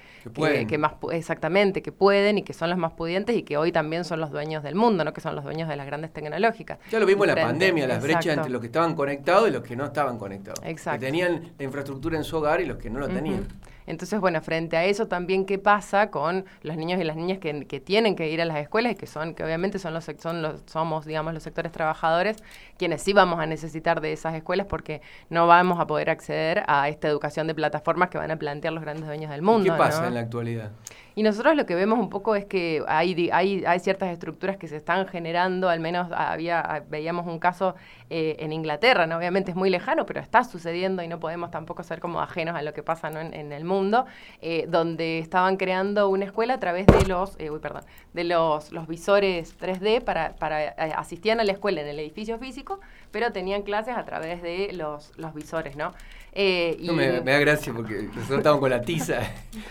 Que 0.69 0.77
más, 0.77 0.93
exactamente, 1.13 1.81
que 1.81 1.93
pueden 1.93 2.37
y 2.37 2.43
que 2.43 2.53
son 2.53 2.69
los 2.69 2.79
más 2.79 2.93
pudientes 2.93 3.35
y 3.35 3.43
que 3.43 3.57
hoy 3.57 3.73
también 3.73 4.05
son 4.05 4.21
los 4.21 4.31
dueños 4.31 4.63
del 4.63 4.75
mundo, 4.75 5.03
¿no? 5.03 5.15
Que 5.15 5.23
son 5.23 5.35
los 5.35 5.45
dueños 5.45 5.71
de 5.71 5.77
las 5.77 5.87
grandes 5.87 6.13
tecnológicas. 6.13 6.79
Ya 6.91 7.01
lo 7.01 7.07
vimos 7.07 7.27
en 7.27 7.37
la 7.37 7.43
pandemia, 7.43 7.87
las 7.87 8.03
brechas 8.03 8.27
exacto. 8.27 8.41
entre 8.43 8.53
los 8.53 8.61
que 8.61 8.67
estaban 8.67 8.95
conectados 8.95 9.49
y 9.49 9.51
los 9.51 9.63
que 9.63 9.77
no 9.77 9.87
estaban 9.87 10.19
conectados. 10.19 10.61
Exacto. 10.63 11.01
Que 11.01 11.07
tenían 11.07 11.53
la 11.57 11.65
infraestructura 11.65 12.19
en 12.19 12.25
su 12.25 12.37
hogar 12.37 12.61
y 12.61 12.67
los 12.67 12.77
que 12.77 12.91
no 12.91 12.99
lo 12.99 13.09
tenían. 13.09 13.47
Entonces, 13.87 14.21
bueno, 14.21 14.41
frente 14.41 14.77
a 14.77 14.85
eso 14.85 15.07
también 15.07 15.47
qué 15.47 15.59
pasa 15.59 16.11
con 16.11 16.45
los 16.63 16.77
niños 16.77 17.01
y 17.01 17.05
las 17.05 17.17
niñas 17.17 17.39
que, 17.39 17.67
que 17.67 17.81
tienen 17.81 18.17
que 18.17 18.29
ir 18.31 18.41
a 18.41 18.45
las 18.45 18.59
escuelas 18.59 18.93
y 18.93 18.95
que 18.97 19.07
son, 19.07 19.35
que 19.35 19.45
obviamente 19.45 19.79
son 19.79 19.95
los, 19.95 20.05
son 20.19 20.43
los, 20.43 20.63
somos, 20.67 21.07
digamos, 21.07 21.35
los 21.35 21.43
sectores 21.43 21.73
trabajadores, 21.73 22.37
quienes 22.79 23.03
sí 23.03 23.13
vamos 23.13 23.39
a 23.41 23.47
necesitar 23.47 24.01
de 24.01 24.13
esas 24.13 24.35
escuelas 24.35 24.67
porque 24.67 25.03
no 25.31 25.47
vamos 25.47 25.81
a 25.81 25.87
poder 25.87 26.11
acceder 26.11 26.65
a 26.67 26.89
esta 26.89 27.09
educación 27.09 27.47
de 27.47 27.55
plataformas 27.55 28.11
que 28.11 28.19
van 28.19 28.31
a 28.31 28.37
plantear 28.37 28.73
los 28.73 28.83
grandes 28.83 29.07
dueños 29.07 29.31
del 29.31 29.41
¿Y 29.41 29.45
mundo. 29.45 29.73
¿Qué 29.73 29.79
pasa 29.79 30.03
¿no? 30.03 30.09
en 30.09 30.15
la 30.15 30.21
actualidad? 30.21 30.73
Y 31.19 31.23
nosotros 31.23 31.57
lo 31.57 31.65
que 31.65 31.75
vemos 31.75 31.99
un 31.99 32.11
poco 32.11 32.37
es 32.37 32.45
que 32.45 32.85
hay, 32.87 33.31
hay, 33.33 33.65
hay 33.65 33.81
ciertas 33.81 34.11
estructuras 34.11 34.59
que 34.59 34.69
se 34.69 34.77
están 34.77 35.09
generando, 35.09 35.71
al 35.71 35.81
menos 35.81 36.09
había, 36.13 36.85
veíamos 36.91 37.27
un 37.27 37.39
caso 37.39 37.75
eh, 38.11 38.37
en 38.39 38.53
Inglaterra, 38.53 39.07
¿no? 39.07 39.17
obviamente 39.17 39.51
es 39.51 39.57
muy 39.57 39.71
lejano, 39.71 40.05
pero 40.05 40.21
está 40.21 40.45
sucediendo 40.45 41.03
y 41.03 41.09
no 41.09 41.19
podemos 41.19 41.51
tampoco 41.51 41.83
ser 41.85 42.01
como 42.01 42.21
ajenos 42.21 42.55
a 42.55 42.61
lo 42.61 42.75
que 42.75 42.83
pasa 42.83 43.09
¿no? 43.09 43.19
en, 43.19 43.33
en 43.33 43.51
el 43.53 43.65
mundo, 43.65 44.05
eh, 44.43 44.67
donde 44.69 45.19
estaban 45.19 45.57
creando 45.57 46.11
una 46.11 46.27
escuela 46.27 46.53
a 46.53 46.61
través 46.61 46.85
de 46.87 47.07
los, 47.07 47.35
eh, 47.41 47.51
uy, 47.51 47.61
perdón, 47.61 47.85
de 48.13 48.25
los, 48.25 48.71
los 48.73 48.87
visores 48.87 49.57
3D 49.59 50.03
para, 50.03 50.37
para 50.37 50.65
eh, 50.65 50.75
asistían 50.95 51.41
a 51.41 51.45
la 51.45 51.53
escuela 51.53 51.81
en 51.81 51.89
el 51.89 51.99
edificio 51.99 52.39
físico, 52.39 52.79
pero 53.11 53.33
tenían 53.33 53.63
clases 53.63 53.97
a 53.97 54.05
través 54.05 54.43
de 54.43 54.71
los, 54.75 55.13
los 55.17 55.33
visores, 55.33 55.77
¿no? 55.77 55.95
Eh, 56.39 56.77
No, 56.83 56.93
me, 56.93 57.21
me 57.23 57.33
da 57.33 57.39
gracia 57.39 57.73
porque 57.73 58.03
nosotros 58.15 58.39
estamos 58.39 58.61
con 58.61 58.69
la 58.71 58.83
tiza. 58.83 59.21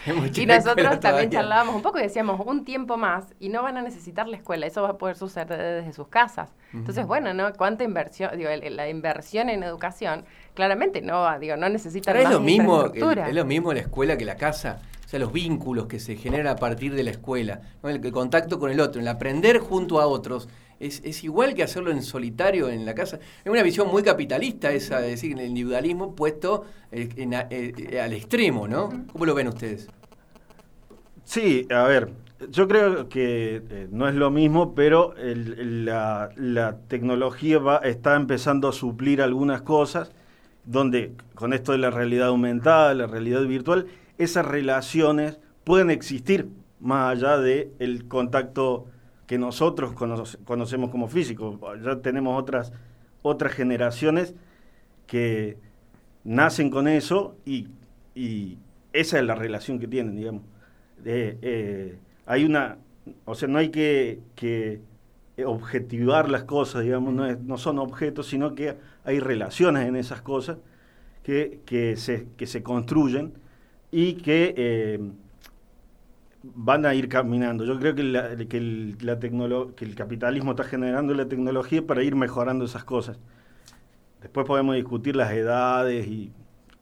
Y 0.35 0.45
nosotros 0.47 0.99
también. 0.99 1.29
Charlábamos 1.35 1.75
un 1.75 1.81
poco 1.81 1.99
y 1.99 2.01
decíamos, 2.03 2.41
un 2.45 2.65
tiempo 2.65 2.97
más 2.97 3.25
y 3.39 3.49
no 3.49 3.61
van 3.63 3.77
a 3.77 3.81
necesitar 3.81 4.27
la 4.27 4.37
escuela, 4.37 4.65
eso 4.65 4.81
va 4.81 4.89
a 4.89 4.97
poder 4.97 5.15
suceder 5.15 5.47
desde 5.47 5.93
sus 5.93 6.07
casas. 6.07 6.53
Entonces, 6.73 7.05
bueno, 7.07 7.33
¿no? 7.33 7.53
¿Cuánta 7.53 7.83
inversión? 7.83 8.37
Digo, 8.37 8.49
la 8.69 8.89
inversión 8.89 9.49
en 9.49 9.63
educación, 9.63 10.25
claramente 10.53 11.01
no, 11.01 11.21
va- 11.21 11.39
digo, 11.39 11.55
no 11.55 11.69
necesita 11.69 12.11
Ahora 12.11 12.21
es 12.21 12.25
más 12.25 12.33
lo 12.33 12.39
mismo, 12.41 12.85
el- 12.93 13.17
es 13.19 13.33
lo 13.35 13.45
mismo 13.45 13.73
la 13.73 13.79
escuela 13.79 14.17
que 14.17 14.25
la 14.25 14.35
casa. 14.35 14.81
O 15.05 15.07
sea, 15.07 15.19
los 15.19 15.31
vínculos 15.31 15.85
que 15.85 15.99
se 15.99 16.15
generan 16.15 16.47
a 16.47 16.55
partir 16.55 16.93
de 16.95 17.03
la 17.03 17.11
escuela, 17.11 17.61
¿no? 17.83 17.89
el, 17.89 18.03
el 18.03 18.11
contacto 18.11 18.57
con 18.59 18.71
el 18.71 18.79
otro, 18.79 18.99
el 18.99 19.07
aprender 19.07 19.59
junto 19.59 20.01
a 20.01 20.07
otros, 20.07 20.49
es, 20.79 21.01
es 21.05 21.23
igual 21.23 21.53
que 21.53 21.61
hacerlo 21.63 21.91
en 21.91 22.01
solitario 22.01 22.69
en 22.69 22.85
la 22.85 22.95
casa. 22.95 23.19
Es 23.45 23.49
una 23.51 23.61
visión 23.63 23.87
muy 23.89 24.01
capitalista 24.03 24.71
esa, 24.71 24.99
de 24.99 25.09
decir, 25.11 25.39
el 25.39 25.45
individualismo 25.47 26.15
puesto 26.15 26.65
eh, 26.91 27.07
en 27.17 27.33
eh, 27.33 28.01
al 28.03 28.11
extremo, 28.13 28.67
¿no? 28.67 28.89
¿Cómo 29.13 29.25
lo 29.25 29.33
ven 29.35 29.47
ustedes? 29.47 29.87
Sí, 31.25 31.67
a 31.71 31.83
ver, 31.83 32.11
yo 32.49 32.67
creo 32.67 33.09
que 33.09 33.63
eh, 33.69 33.87
no 33.91 34.07
es 34.07 34.15
lo 34.15 34.29
mismo, 34.31 34.75
pero 34.75 35.15
el- 35.17 35.85
la, 35.85 36.29
la 36.35 36.77
tecnología 36.87 37.59
va, 37.59 37.77
está 37.77 38.15
empezando 38.15 38.67
a 38.69 38.73
suplir 38.73 39.21
algunas 39.21 39.61
cosas, 39.63 40.11
donde 40.65 41.13
con 41.35 41.53
esto 41.53 41.71
de 41.71 41.77
la 41.79 41.91
realidad 41.91 42.27
aumentada, 42.29 42.93
la 42.93 43.07
realidad 43.07 43.41
virtual, 43.45 43.87
esas 44.17 44.45
relaciones 44.45 45.39
pueden 45.63 45.89
existir 45.91 46.49
más 46.79 47.11
allá 47.17 47.37
del 47.37 47.71
el 47.79 48.07
contacto 48.07 48.85
que 49.27 49.37
nosotros 49.39 49.93
cono- 49.93 50.23
conocemos 50.45 50.91
como 50.91 51.07
físico. 51.07 51.59
Ya 51.83 51.97
tenemos 52.01 52.39
otras, 52.39 52.71
otras 53.23 53.53
generaciones 53.53 54.35
que 55.07 55.57
nacen 56.23 56.69
con 56.69 56.87
eso 56.87 57.37
y, 57.45 57.67
y 58.15 58.57
esa 58.93 59.19
es 59.19 59.25
la 59.25 59.35
relación 59.35 59.79
que 59.79 59.87
tienen, 59.87 60.15
digamos. 60.15 60.43
Eh, 61.03 61.97
hay 62.25 62.45
una, 62.45 62.77
o 63.25 63.35
sea, 63.35 63.47
no 63.47 63.57
hay 63.59 63.69
que, 63.69 64.19
que 64.35 64.81
objetivar 65.45 66.29
las 66.29 66.43
cosas, 66.45 66.83
digamos, 66.83 67.13
no, 67.13 67.25
es- 67.27 67.39
no 67.41 67.57
son 67.57 67.79
objetos, 67.79 68.27
sino 68.27 68.55
que 68.55 68.75
hay 69.03 69.19
relaciones 69.19 69.87
en 69.87 69.95
esas 69.95 70.21
cosas 70.21 70.57
que, 71.23 71.61
que, 71.65 71.97
se, 71.97 72.27
que 72.37 72.47
se 72.47 72.63
construyen 72.63 73.33
y 73.91 74.15
que 74.15 74.53
eh, 74.57 74.99
van 76.43 76.85
a 76.85 76.93
ir 76.93 77.09
caminando. 77.09 77.65
Yo 77.65 77.77
creo 77.79 77.95
que, 77.95 78.03
la, 78.03 78.35
que, 78.37 78.57
el, 78.57 78.97
que 79.75 79.85
el 79.85 79.95
capitalismo 79.95 80.51
está 80.51 80.63
generando 80.63 81.13
la 81.13 81.27
tecnología 81.27 81.85
para 81.85 82.03
ir 82.03 82.15
mejorando 82.15 82.65
esas 82.65 82.83
cosas. 82.83 83.17
Después 84.21 84.45
podemos 84.47 84.75
discutir 84.75 85.15
las 85.15 85.31
edades 85.31 86.07
y 86.07 86.31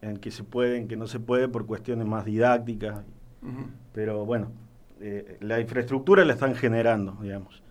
en 0.01 0.17
que 0.17 0.31
se 0.31 0.43
puede, 0.43 0.77
en 0.77 0.87
que 0.87 0.95
no 0.95 1.07
se 1.07 1.19
puede 1.19 1.47
por 1.47 1.65
cuestiones 1.65 2.05
más 2.07 2.25
didácticas, 2.25 3.03
Pero 3.93 4.25
bueno, 4.25 4.51
eh, 4.99 5.37
la 5.41 5.59
infraestructura 5.59 6.23
la 6.25 6.33
están 6.33 6.55
generando, 6.55 7.17
digamos. 7.21 7.62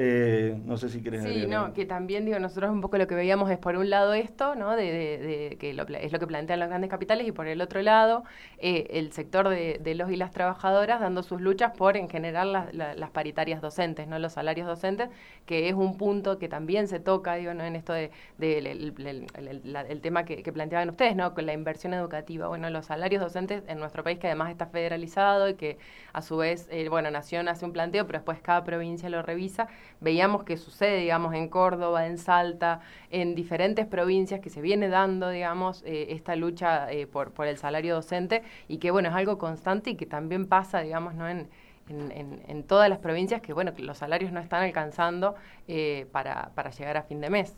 Eh, 0.00 0.56
no 0.64 0.76
sé 0.76 0.88
si 0.90 1.02
querés 1.02 1.22
Sí, 1.22 1.24
agregar 1.24 1.48
no, 1.48 1.72
que 1.74 1.84
también 1.84 2.24
digo, 2.24 2.38
nosotros 2.38 2.70
un 2.70 2.80
poco 2.80 2.96
lo 2.96 3.08
que 3.08 3.16
veíamos 3.16 3.50
es 3.50 3.58
por 3.58 3.74
un 3.76 3.90
lado 3.90 4.14
esto, 4.14 4.54
¿no? 4.54 4.76
De, 4.76 4.84
de- 4.92 5.18
de 5.50 5.58
que 5.58 5.74
lo 5.74 5.82
es 5.88 6.12
lo 6.12 6.20
que 6.20 6.28
plantean 6.28 6.60
los 6.60 6.68
grandes 6.68 6.90
capitales 6.90 7.26
y 7.26 7.32
por 7.32 7.48
el 7.48 7.60
otro 7.60 7.82
lado 7.82 8.22
eh, 8.58 8.86
el 8.90 9.10
sector 9.12 9.48
de, 9.48 9.78
de 9.82 9.94
los 9.96 10.12
y 10.12 10.16
las 10.16 10.30
trabajadoras 10.30 11.00
dando 11.00 11.24
sus 11.24 11.40
luchas 11.40 11.72
por 11.76 11.96
en 11.96 12.08
general 12.08 12.52
las, 12.52 12.72
la- 12.72 12.94
las 12.94 13.10
paritarias 13.10 13.60
docentes, 13.60 14.06
¿no? 14.06 14.20
Los 14.20 14.34
salarios 14.34 14.68
docentes, 14.68 15.08
que 15.44 15.68
es 15.68 15.74
un 15.74 15.96
punto 15.96 16.38
que 16.38 16.48
también 16.48 16.86
se 16.86 17.00
toca, 17.00 17.34
digo, 17.34 17.52
¿no? 17.54 17.64
En 17.64 17.74
esto 17.74 17.92
de, 17.92 18.12
el, 18.38 18.66
el- 18.66 19.26
el- 19.34 19.60
la- 19.72 19.80
el 19.82 20.00
tema 20.00 20.24
que, 20.24 20.42
que 20.44 20.52
planteaban 20.52 20.88
ustedes, 20.90 21.16
¿no? 21.16 21.34
Con 21.34 21.46
la 21.46 21.52
inversión 21.52 21.94
educativa. 21.94 22.46
Bueno, 22.48 22.70
los 22.70 22.86
salarios 22.86 23.20
docentes 23.22 23.62
en 23.66 23.78
nuestro 23.80 24.04
país 24.04 24.18
que 24.20 24.26
además 24.28 24.50
está 24.50 24.66
federalizado 24.66 25.48
y 25.48 25.54
que 25.54 25.78
a 26.12 26.22
su 26.22 26.36
vez, 26.36 26.68
eh, 26.70 26.88
bueno, 26.88 27.10
Nación 27.10 27.48
hace 27.48 27.64
un 27.64 27.72
planteo, 27.72 28.06
pero 28.06 28.18
después 28.20 28.40
cada 28.40 28.62
provincia 28.64 29.08
lo 29.10 29.22
revisa 29.22 29.68
veíamos 30.00 30.44
que 30.44 30.56
sucede, 30.56 30.98
digamos, 30.98 31.34
en 31.34 31.48
Córdoba, 31.48 32.06
en 32.06 32.18
Salta, 32.18 32.80
en 33.10 33.34
diferentes 33.34 33.86
provincias 33.86 34.40
que 34.40 34.50
se 34.50 34.60
viene 34.60 34.88
dando, 34.88 35.30
digamos, 35.30 35.82
eh, 35.84 36.08
esta 36.10 36.36
lucha 36.36 36.90
eh, 36.92 37.06
por, 37.06 37.32
por 37.32 37.46
el 37.46 37.56
salario 37.56 37.94
docente 37.94 38.42
y 38.68 38.78
que, 38.78 38.90
bueno, 38.90 39.08
es 39.08 39.14
algo 39.14 39.38
constante 39.38 39.90
y 39.90 39.94
que 39.96 40.06
también 40.06 40.46
pasa, 40.46 40.80
digamos, 40.80 41.14
¿no? 41.14 41.28
En, 41.28 41.48
en, 41.90 42.64
todas 42.64 42.90
las 42.90 42.98
provincias 42.98 43.40
que, 43.40 43.54
bueno, 43.54 43.72
los 43.78 43.96
salarios 43.96 44.30
no 44.30 44.40
están 44.40 44.62
alcanzando 44.62 45.36
eh, 45.68 46.06
para, 46.12 46.50
para 46.54 46.68
llegar 46.68 46.98
a 46.98 47.02
fin 47.02 47.22
de 47.22 47.30
mes. 47.30 47.54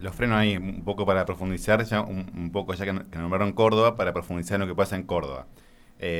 Los 0.00 0.16
freno 0.16 0.34
ahí 0.36 0.56
un 0.56 0.82
poco 0.82 1.06
para 1.06 1.24
profundizar, 1.24 1.84
ya 1.84 2.00
un, 2.00 2.50
poco 2.52 2.74
ya 2.74 2.84
que, 2.84 3.08
que 3.08 3.18
nombraron 3.18 3.52
Córdoba, 3.52 3.94
para 3.94 4.12
profundizar 4.12 4.56
en 4.56 4.62
lo 4.62 4.66
que 4.66 4.74
pasa 4.74 4.96
en 4.96 5.04
Córdoba. 5.04 5.46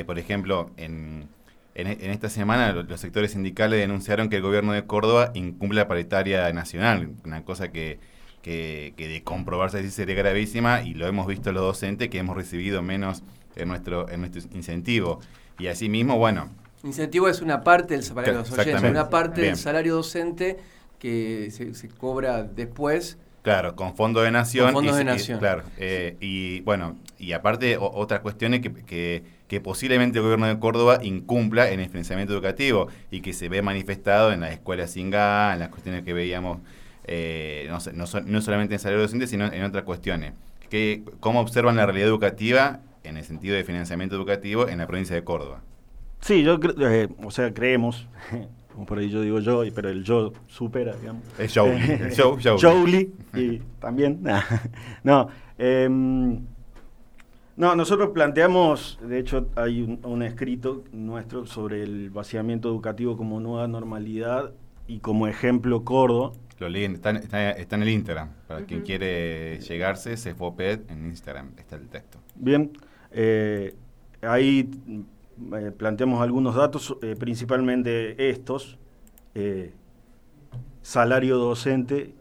Por 0.06 0.20
ejemplo, 0.20 0.70
en, 0.76 1.28
en, 1.74 1.86
e- 1.88 1.98
en 2.00 2.10
esta 2.10 2.28
semana 2.28 2.72
lo- 2.72 2.82
los 2.84 3.00
sectores 3.00 3.32
sindicales 3.32 3.78
denunciaron 3.80 4.28
que 4.28 4.36
el 4.36 4.42
gobierno 4.42 4.72
de 4.72 4.86
Córdoba 4.86 5.30
incumple 5.34 5.78
la 5.80 5.88
paritaria 5.88 6.52
nacional, 6.52 7.10
una 7.24 7.44
cosa 7.44 7.70
que, 7.72 7.98
que, 8.42 8.94
que 8.96 9.08
de 9.08 9.22
comprobarse 9.22 9.78
así 9.78 9.90
sería 9.90 10.14
gravísima 10.16 10.82
y 10.82 10.94
lo 10.94 11.06
hemos 11.06 11.26
visto 11.26 11.52
los 11.52 11.62
docentes 11.62 12.08
que 12.10 12.18
hemos 12.18 12.36
recibido 12.36 12.82
menos 12.82 13.22
en 13.56 13.68
nuestro, 13.68 14.08
en 14.08 14.20
nuestro 14.20 14.42
incentivo. 14.54 15.20
Y 15.58 15.66
asimismo, 15.68 16.18
bueno, 16.18 16.50
Incentivo 16.84 17.28
es 17.28 17.40
una 17.42 17.62
parte 17.62 17.94
del 17.94 18.02
salario 18.02 18.40
Exactamente. 18.40 18.90
una 18.90 19.08
parte 19.08 19.40
Bien. 19.42 19.52
del 19.52 19.56
salario 19.56 19.94
docente 19.94 20.58
que 20.98 21.48
se, 21.52 21.74
se 21.74 21.88
cobra 21.88 22.42
después 22.42 23.18
Claro, 23.42 23.74
con 23.74 23.96
fondo 23.96 24.20
de 24.22 24.30
nación. 24.30 24.66
Con 24.66 24.74
fondos 24.84 24.94
y, 24.94 24.98
de 24.98 25.02
y- 25.02 25.06
nación. 25.06 25.38
claro, 25.40 25.64
eh, 25.76 26.16
y 26.20 26.60
bueno, 26.60 26.96
y 27.18 27.32
aparte 27.32 27.76
o- 27.76 27.90
otra 27.92 28.22
cuestión 28.22 28.54
es 28.54 28.60
que, 28.60 28.72
que, 28.72 29.24
que 29.48 29.60
posiblemente 29.60 30.18
el 30.18 30.22
gobierno 30.24 30.46
de 30.46 30.58
Córdoba 30.60 31.00
incumpla 31.02 31.70
en 31.70 31.80
el 31.80 31.88
financiamiento 31.88 32.32
educativo 32.32 32.86
y 33.10 33.20
que 33.20 33.32
se 33.32 33.48
ve 33.48 33.60
manifestado 33.60 34.32
en 34.32 34.40
las 34.42 34.52
escuelas 34.52 34.92
sin 34.92 35.10
gas, 35.10 35.54
en 35.54 35.58
las 35.60 35.70
cuestiones 35.70 36.04
que 36.04 36.12
veíamos, 36.12 36.58
eh, 37.04 37.66
no, 37.68 37.80
sé, 37.80 37.92
no, 37.92 38.06
so- 38.06 38.20
no 38.20 38.40
solamente 38.40 38.74
en 38.74 38.78
salario 38.80 39.02
docente, 39.02 39.26
sino 39.26 39.46
en 39.52 39.64
otras 39.64 39.82
cuestiones. 39.82 40.34
¿Qué, 40.70 41.02
¿Cómo 41.18 41.40
observan 41.40 41.74
la 41.76 41.84
realidad 41.84 42.06
educativa 42.08 42.80
en 43.02 43.16
el 43.16 43.24
sentido 43.24 43.56
de 43.56 43.64
financiamiento 43.64 44.14
educativo 44.14 44.68
en 44.68 44.78
la 44.78 44.86
provincia 44.86 45.16
de 45.16 45.24
Córdoba? 45.24 45.60
Sí, 46.20 46.44
yo 46.44 46.60
creo, 46.60 46.74
eh, 46.88 47.08
o 47.24 47.32
sea, 47.32 47.52
creemos, 47.52 48.06
como 48.72 48.86
por 48.86 48.98
ahí 48.98 49.08
yo 49.10 49.20
digo 49.20 49.38
yo, 49.40 49.62
pero 49.74 49.88
el 49.90 50.02
yo 50.04 50.32
supera, 50.46 50.94
digamos. 50.96 51.22
Show, 51.48 51.68
show. 52.40 52.58
Jouli, 52.60 53.12
y 53.34 53.58
también. 53.80 54.22
no, 55.04 55.28
em, 55.58 56.40
no, 57.56 57.76
nosotros 57.76 58.10
planteamos, 58.14 58.98
de 59.06 59.18
hecho 59.18 59.48
hay 59.56 59.82
un, 59.82 60.00
un 60.04 60.22
escrito 60.22 60.84
nuestro 60.92 61.44
sobre 61.46 61.82
el 61.82 62.10
vaciamiento 62.10 62.68
educativo 62.70 63.16
como 63.16 63.40
nueva 63.40 63.68
normalidad 63.68 64.52
y 64.88 64.98
como 65.00 65.26
ejemplo 65.26 65.84
Córdoba. 65.84 66.32
Lo 66.58 66.68
leen, 66.68 66.94
está, 66.94 67.10
está- 67.10 67.50
está 67.50 67.76
en 67.76 67.82
el 67.82 67.88
Instagram. 67.90 68.28
Para 68.46 68.64
quien 68.64 68.82
quiere 68.82 69.58
llegarse, 69.60 70.16
Cefoped 70.16 70.80
en 70.90 71.06
Instagram 71.06 71.50
está 71.58 71.76
el 71.76 71.88
texto. 71.88 72.18
Bien, 72.36 72.70
eh, 73.10 73.74
ahí 74.22 74.70
eh, 75.54 75.72
planteamos 75.76 76.22
algunos 76.22 76.54
datos, 76.54 76.96
eh, 77.02 77.16
principalmente 77.18 78.30
estos, 78.30 78.78
eh, 79.34 79.72
salario 80.82 81.38
docente, 81.38 82.14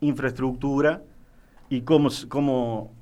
infraestructura 0.00 1.02
y 1.68 1.82
cómo, 1.82 2.10
cómo 2.28 2.92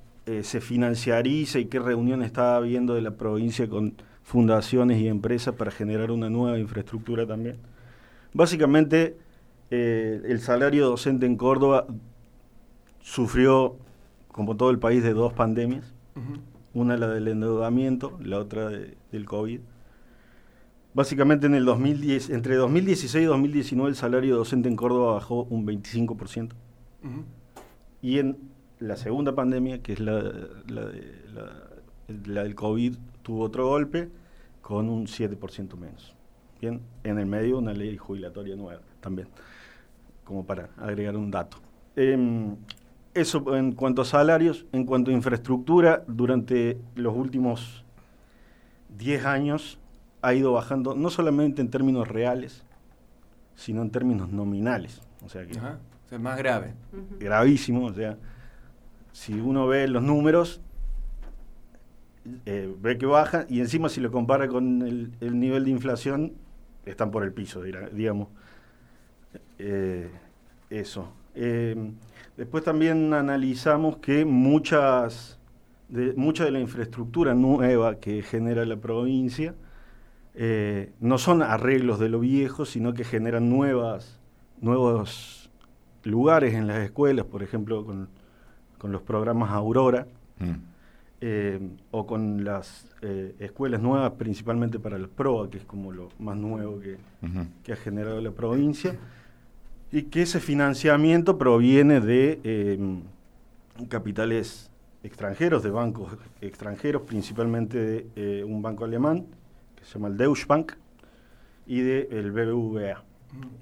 se 0.43 0.61
financiariza 0.61 1.59
y 1.59 1.65
qué 1.65 1.81
reunión 1.81 2.23
está 2.23 2.55
habiendo 2.55 2.95
de 2.95 3.03
la 3.03 3.11
provincia 3.13 3.69
con 3.69 3.95
fundaciones 4.23 5.01
y 5.01 5.09
empresas 5.09 5.55
para 5.57 5.73
generar 5.73 6.13
una 6.13 6.31
nueva 6.31 6.59
infraestructura 6.61 7.27
también. 7.27 7.57
Básicamente, 8.33 9.17
el 9.71 10.39
salario 10.39 10.87
docente 10.87 11.27
en 11.27 11.37
Córdoba 11.37 11.87
sufrió, 13.01 13.77
como 14.29 14.57
todo 14.57 14.71
el 14.71 14.79
país, 14.79 15.03
de 15.03 15.13
dos 15.13 15.33
pandemias. 15.33 15.93
Una 16.75 16.97
la 16.97 17.09
del 17.09 17.29
endeudamiento, 17.29 18.19
la 18.23 18.39
otra 18.39 18.69
de- 18.69 18.97
del 19.11 19.25
COVID. 19.27 19.61
Básicamente 20.95 21.47
en 21.47 21.55
el 21.55 21.65
2010, 21.65 22.31
entre 22.31 22.57
2016 22.57 23.23
y 23.25 23.27
2019 23.27 23.91
el 23.91 23.97
salario 23.97 24.37
docente 24.37 24.69
en 24.69 24.77
Córdoba 24.77 25.15
bajó 25.15 25.45
un 25.45 25.65
25%. 25.67 26.55
Ujú. 27.03 27.25
Y 28.03 28.19
en 28.19 28.37
la 28.79 28.97
segunda 28.97 29.35
pandemia, 29.35 29.83
que 29.83 29.95
es 29.95 30.01
la, 30.01 30.23
la, 30.69 30.87
de- 30.87 31.15
la- 31.35 31.69
la 32.27 32.43
del 32.43 32.55
COVID, 32.55 32.95
tuvo 33.23 33.45
otro 33.45 33.69
golpe 33.69 34.11
con 34.61 34.89
un 34.91 35.07
7% 35.07 35.77
menos. 35.79 36.15
Bien, 36.61 36.81
en 37.05 37.19
el 37.19 37.27
medio 37.27 37.59
una 37.59 37.73
ley 37.73 37.97
jubilatoria 37.97 38.55
nueva 38.55 38.83
también, 39.01 39.29
como 40.25 40.45
para 40.45 40.69
agregar 40.77 41.17
un 41.17 41.31
dato. 41.31 41.57
Em, 41.97 42.57
eso 43.15 43.57
en 43.57 43.73
cuanto 43.73 44.03
a 44.03 44.05
salarios, 44.05 44.67
en 44.73 44.85
cuanto 44.87 45.11
a 45.11 45.15
infraestructura, 45.15 46.05
durante 46.07 46.79
los 46.95 47.15
últimos 47.17 47.85
10 48.99 49.25
años 49.27 49.79
ha 50.23 50.35
ido 50.35 50.53
bajando, 50.53 50.95
no 50.95 51.11
solamente 51.11 51.61
en 51.63 51.71
términos 51.71 52.09
reales, 52.09 52.65
sino 53.55 53.83
en 53.83 53.91
términos 53.91 54.31
nominales. 54.31 55.03
O 55.25 55.29
sea 55.29 55.47
que 55.47 55.59
Ajá. 55.59 55.79
O 56.07 56.09
sea, 56.09 56.19
es 56.19 56.23
más 56.25 56.37
grave. 56.39 56.75
Gravísimo. 57.19 57.87
O 57.87 57.93
sea, 57.93 58.17
si 59.13 59.39
uno 59.41 59.67
ve 59.67 59.89
los 59.89 60.03
números, 60.03 60.61
eh, 62.47 62.73
ve 62.81 62.99
que 62.99 63.07
baja 63.07 63.47
y 63.49 63.61
encima 63.61 63.89
si 63.89 64.01
lo 64.01 64.11
compara 64.13 64.47
con 64.49 64.83
el, 64.83 65.13
el 65.21 65.39
nivel 65.41 65.65
de 65.65 65.71
inflación, 65.71 66.33
están 66.87 67.11
por 67.11 67.25
el 67.25 67.33
piso, 67.33 67.63
dirá- 67.63 67.89
digamos. 67.91 68.29
Eh, 69.59 70.11
eso. 70.71 71.13
Eh, 71.35 71.77
después 72.37 72.65
también 72.65 73.13
analizamos 73.15 73.97
que 73.99 74.25
muchas 74.25 75.39
de, 75.89 76.15
mucha 76.15 76.45
de 76.45 76.51
la 76.51 76.61
infraestructura 76.61 77.35
nueva 77.35 77.97
que 77.97 78.23
genera 78.23 78.65
la 78.65 78.77
provincia 78.77 79.55
eh, 80.35 80.93
no 81.01 81.19
son 81.19 81.43
arreglos 81.43 81.99
de 81.99 82.09
lo 82.09 82.21
viejo, 82.21 82.65
sino 82.65 82.95
que 82.95 83.05
generan 83.05 83.51
nuevas, 83.51 84.19
nuevos 84.61 85.51
lugares 86.05 86.55
en 86.55 86.67
las 86.67 86.79
escuelas, 86.79 87.27
por 87.27 87.43
ejemplo, 87.43 87.85
con, 87.85 88.09
con 88.79 88.93
los 88.93 89.03
programas 89.03 89.51
Aurora, 89.51 90.07
Mm. 90.39 90.53
eh, 91.21 91.61
o 91.93 92.05
con 92.07 92.43
las 92.43 92.89
eh, 93.03 93.37
escuelas 93.39 93.81
nuevas, 93.81 94.13
principalmente 94.13 94.81
para 94.81 94.99
los 94.99 95.09
PROA, 95.11 95.51
que 95.51 95.59
es 95.59 95.65
como 95.65 95.93
lo 95.93 96.09
más 96.19 96.37
nuevo 96.37 96.81
que 97.63 97.73
ha 97.73 97.77
generado 97.77 98.21
la 98.21 98.33
provincia, 98.33 98.97
y 99.93 100.05
que 100.05 100.23
ese 100.23 100.41
financiamiento 100.41 101.37
proviene 101.39 102.01
de 102.01 102.41
eh, 102.45 102.79
capitales 103.89 104.71
extranjeros, 105.03 105.63
de 105.63 105.71
bancos 105.71 106.17
extranjeros, 106.41 107.03
principalmente 107.03 107.79
de 107.79 108.07
eh, 108.17 108.45
un 108.45 108.63
banco 108.63 108.85
alemán, 108.85 109.27
que 109.77 109.85
se 109.85 109.95
llama 109.95 110.09
el 110.09 110.17
Deutsche 110.17 110.45
Bank, 110.47 110.73
y 111.67 111.81
del 111.81 112.31
BBVA. 112.33 113.03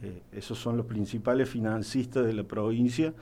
Eh, 0.02 0.22
esos 0.32 0.58
son 0.58 0.76
los 0.76 0.86
principales 0.86 1.48
financistas 1.48 2.26
de 2.26 2.32
la 2.32 2.42
provincia 2.44 3.12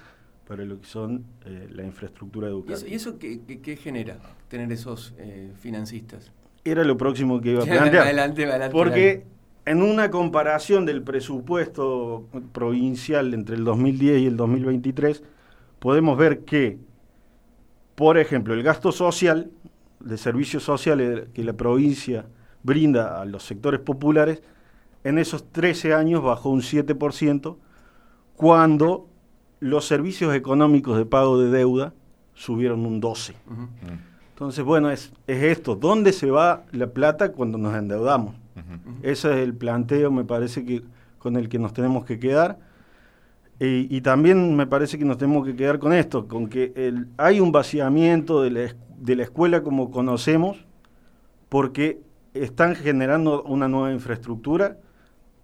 para 0.47 0.64
lo 0.64 0.81
que 0.81 0.87
son 0.87 1.25
eh, 1.44 1.68
la 1.73 1.85
infraestructura 1.85 2.49
¿Y 2.49 2.51
educativa. 2.51 2.77
eso, 2.79 2.87
y 2.87 2.94
eso 2.94 3.18
qué, 3.18 3.40
qué- 3.47 3.61
qué 3.61 3.77
genera 3.77 4.18
tener 4.49 4.71
esos 4.73 5.14
eh, 5.18 5.51
financistas? 5.61 6.33
Era 6.64 6.85
lo 6.85 6.97
próximo 6.97 7.40
que 7.40 7.53
iba 7.53 7.62
a 7.62 7.66
plantear. 7.66 8.05
adelante, 8.05 8.44
adelante. 8.47 8.73
Porque 8.73 9.25
en 9.68 9.83
una 9.83 10.11
comparación 10.11 10.87
del 10.87 11.02
presupuesto 11.02 12.26
provincial 12.52 13.35
entre 13.35 13.54
el 13.54 13.64
2010 13.64 14.22
y 14.22 14.26
el 14.26 14.37
2023, 14.38 15.22
podemos 15.78 16.16
ver 16.16 16.46
que, 16.46 16.78
por 17.94 18.16
ejemplo, 18.16 18.54
el 18.54 18.62
gasto 18.62 18.92
social, 18.92 19.50
de 20.00 20.16
servicios 20.16 20.62
sociales 20.62 21.28
que 21.35 21.44
la 21.44 21.52
provincia 21.52 22.24
brinda 22.62 23.20
a 23.20 23.26
los 23.26 23.42
sectores 23.42 23.81
populares, 23.81 24.42
en 25.04 25.18
esos 25.18 25.52
13 25.52 25.92
años 25.92 26.22
bajó 26.22 26.48
un 26.48 26.62
7%, 26.62 27.59
cuando 28.37 29.07
los 29.61 29.85
servicios 29.85 30.35
económicos 30.35 30.96
de 30.96 31.04
pago 31.04 31.38
de 31.38 31.50
deuda 31.50 31.92
subieron 32.33 32.87
un 32.87 33.02
12%. 33.02 33.35
Ujú. 33.46 33.62
Mm. 33.62 33.68
Entonces, 34.31 34.64
bueno, 34.64 34.90
es, 34.90 35.12
es 35.26 35.42
esto, 35.42 35.76
¿dónde 35.76 36.14
se 36.14 36.31
va 36.31 36.64
la 36.72 36.87
plata 36.87 37.33
cuando 37.33 37.59
nos 37.59 37.74
endeudamos? 37.74 38.35
Ese 39.03 39.31
es 39.31 39.37
el 39.38 39.55
planteo, 39.55 40.11
me 40.11 40.25
parece 40.25 40.64
que 40.64 40.83
con 41.18 41.37
el 41.37 41.49
que 41.49 41.59
nos 41.59 41.73
tenemos 41.73 42.05
que 42.05 42.18
quedar. 42.18 42.59
Y, 43.61 43.94
y 43.94 44.01
también 44.03 44.55
me 44.57 44.66
parece 44.66 44.99
que 44.99 45.05
nos 45.05 45.18
tenemos 45.18 45.44
que 45.44 45.57
quedar 45.57 45.79
con 45.81 45.92
esto, 45.92 46.29
con 46.29 46.49
que 46.49 46.73
el- 46.77 47.09
hay 47.16 47.40
un 47.40 47.51
vaciamiento 47.51 48.40
de 48.42 48.51
la, 48.53 48.75
de 48.99 49.16
la 49.16 49.23
escuela 49.25 49.62
como 49.62 49.90
conocemos, 49.90 50.64
porque 51.49 52.01
están 52.35 52.77
generando 52.77 53.42
una 53.42 53.66
nueva 53.68 53.92
infraestructura 53.92 54.77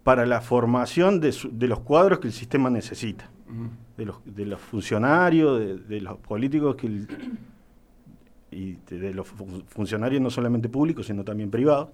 para 0.05 0.27
la 0.27 0.41
formación 0.41 1.19
de, 1.19 1.33
su- 1.33 1.51
de 1.59 1.67
los 1.67 1.81
cuadros 1.81 2.21
que 2.21 2.29
el 2.29 2.33
sistema 2.33 2.71
necesita, 2.71 3.31
de 3.97 4.05
los, 4.07 4.17
de 4.25 4.47
los 4.47 4.61
funcionarios, 4.61 5.89
de, 5.89 6.01
los 6.01 6.17
políticos 6.19 6.77
que 6.77 6.87
el- 6.87 7.09
y 8.51 8.77
de, 8.89 9.13
los 9.13 9.27
fu- 9.27 9.63
funcionarios 9.67 10.23
no 10.23 10.31
solamente 10.31 10.69
públicos, 10.69 11.07
sino 11.07 11.25
también 11.25 11.51
privados, 11.51 11.89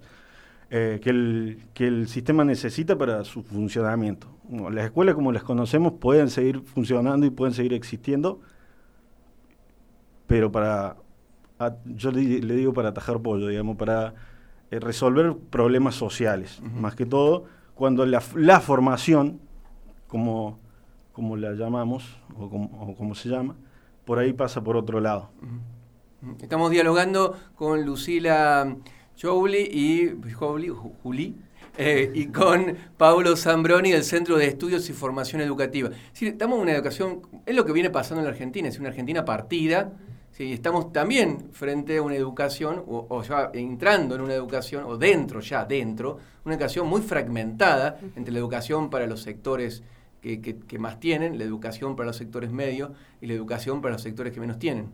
eh, 0.71 0.99
que, 1.03 1.09
el, 1.11 1.65
que 1.73 1.87
el 1.87 2.07
sistema 2.07 2.43
necesita 2.45 2.97
para 2.97 3.23
su 3.25 3.43
funcionamiento. 3.43 4.27
Las 4.71 4.85
escuelas 4.85 5.15
como 5.15 5.31
las 5.31 5.43
conocemos 5.43 5.93
pueden 5.99 6.29
seguir 6.29 6.61
funcionando 6.61 7.25
y 7.25 7.29
pueden 7.29 7.53
seguir 7.53 7.73
existiendo, 7.73 8.39
pero 10.27 10.51
para, 10.51 10.97
a- 11.59 11.75
yo 11.85 12.11
le, 12.11 12.41
le 12.41 12.55
digo 12.55 12.73
para 12.73 12.89
atajar 12.89 13.21
pollo, 13.21 13.47
digamos, 13.47 13.77
para 13.77 14.13
eh, 14.71 14.79
resolver 14.79 15.35
problemas 15.49 15.95
sociales, 15.95 16.61
más 16.63 16.95
que 16.95 17.05
todo, 17.05 17.45
cuando 17.75 18.05
la, 18.05 18.21
la 18.35 18.59
formación, 18.61 19.39
como, 20.07 20.59
como 21.11 21.35
la 21.37 21.53
llamamos, 21.53 22.17
o 22.37 22.49
como, 22.49 22.65
o 22.81 22.95
como 22.95 23.15
se 23.15 23.29
llama, 23.29 23.55
por 24.05 24.19
ahí 24.19 24.33
pasa 24.33 24.63
por 24.63 24.77
otro 24.77 24.99
lado. 24.99 25.29
Estamos 26.41 26.71
dialogando 26.71 27.35
con 27.55 27.83
Lucila 27.85 28.75
Jouli 29.19 29.59
y 29.59 30.31
Jouli, 30.33 30.69
Ju- 30.69 30.93
Juli, 31.03 31.35
eh, 31.77 32.11
y 32.13 32.25
con 32.27 32.75
Pablo 32.97 33.35
Zambroni 33.35 33.91
del 33.91 34.03
Centro 34.03 34.37
de 34.37 34.47
Estudios 34.47 34.89
y 34.89 34.93
Formación 34.93 35.41
Educativa. 35.41 35.89
Sí, 36.13 36.27
estamos 36.27 36.57
en 36.57 36.63
una 36.63 36.73
educación, 36.73 37.21
es 37.45 37.55
lo 37.55 37.65
que 37.65 37.71
viene 37.71 37.89
pasando 37.89 38.19
en 38.21 38.25
la 38.25 38.31
Argentina, 38.31 38.67
es 38.67 38.79
una 38.79 38.89
Argentina 38.89 39.23
partida. 39.23 39.93
Sí, 40.31 40.53
estamos 40.53 40.93
también 40.93 41.49
frente 41.51 41.97
a 41.97 42.01
una 42.01 42.15
educación, 42.15 42.83
o, 42.87 43.05
o 43.09 43.21
ya 43.23 43.51
entrando 43.53 44.15
en 44.15 44.21
una 44.21 44.33
educación, 44.33 44.85
o 44.85 44.97
dentro 44.97 45.41
ya, 45.41 45.65
dentro, 45.65 46.19
una 46.45 46.55
educación 46.55 46.87
muy 46.87 47.01
fragmentada 47.01 47.99
entre 48.15 48.33
la 48.33 48.39
educación 48.39 48.89
para 48.89 49.07
los 49.07 49.21
sectores 49.21 49.83
que, 50.21 50.39
que, 50.41 50.57
que 50.57 50.79
más 50.79 50.99
tienen, 50.99 51.37
la 51.37 51.43
educación 51.43 51.95
para 51.95 52.07
los 52.07 52.15
sectores 52.17 52.51
medios 52.51 52.91
y 53.21 53.27
la 53.27 53.33
educación 53.33 53.81
para 53.81 53.93
los 53.93 54.01
sectores 54.01 54.33
que 54.33 54.39
menos 54.39 54.57
tienen. 54.57 54.89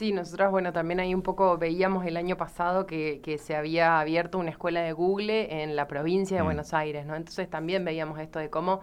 Sí, 0.00 0.12
nosotros, 0.12 0.50
bueno, 0.50 0.72
también 0.72 0.98
ahí 0.98 1.14
un 1.14 1.20
poco 1.20 1.58
veíamos 1.58 2.06
el 2.06 2.16
año 2.16 2.38
pasado 2.38 2.86
que, 2.86 3.20
que, 3.22 3.36
se 3.36 3.54
había 3.54 4.00
abierto 4.00 4.38
una 4.38 4.48
escuela 4.48 4.80
de 4.80 4.92
Google 4.94 5.62
en 5.62 5.76
la 5.76 5.88
provincia 5.88 6.38
de 6.38 6.42
Mm. 6.42 6.46
Buenos 6.46 6.72
Aires, 6.72 7.04
¿no? 7.04 7.16
Entonces 7.16 7.50
también 7.50 7.84
veíamos 7.84 8.18
esto 8.18 8.38
de 8.38 8.48
cómo 8.48 8.80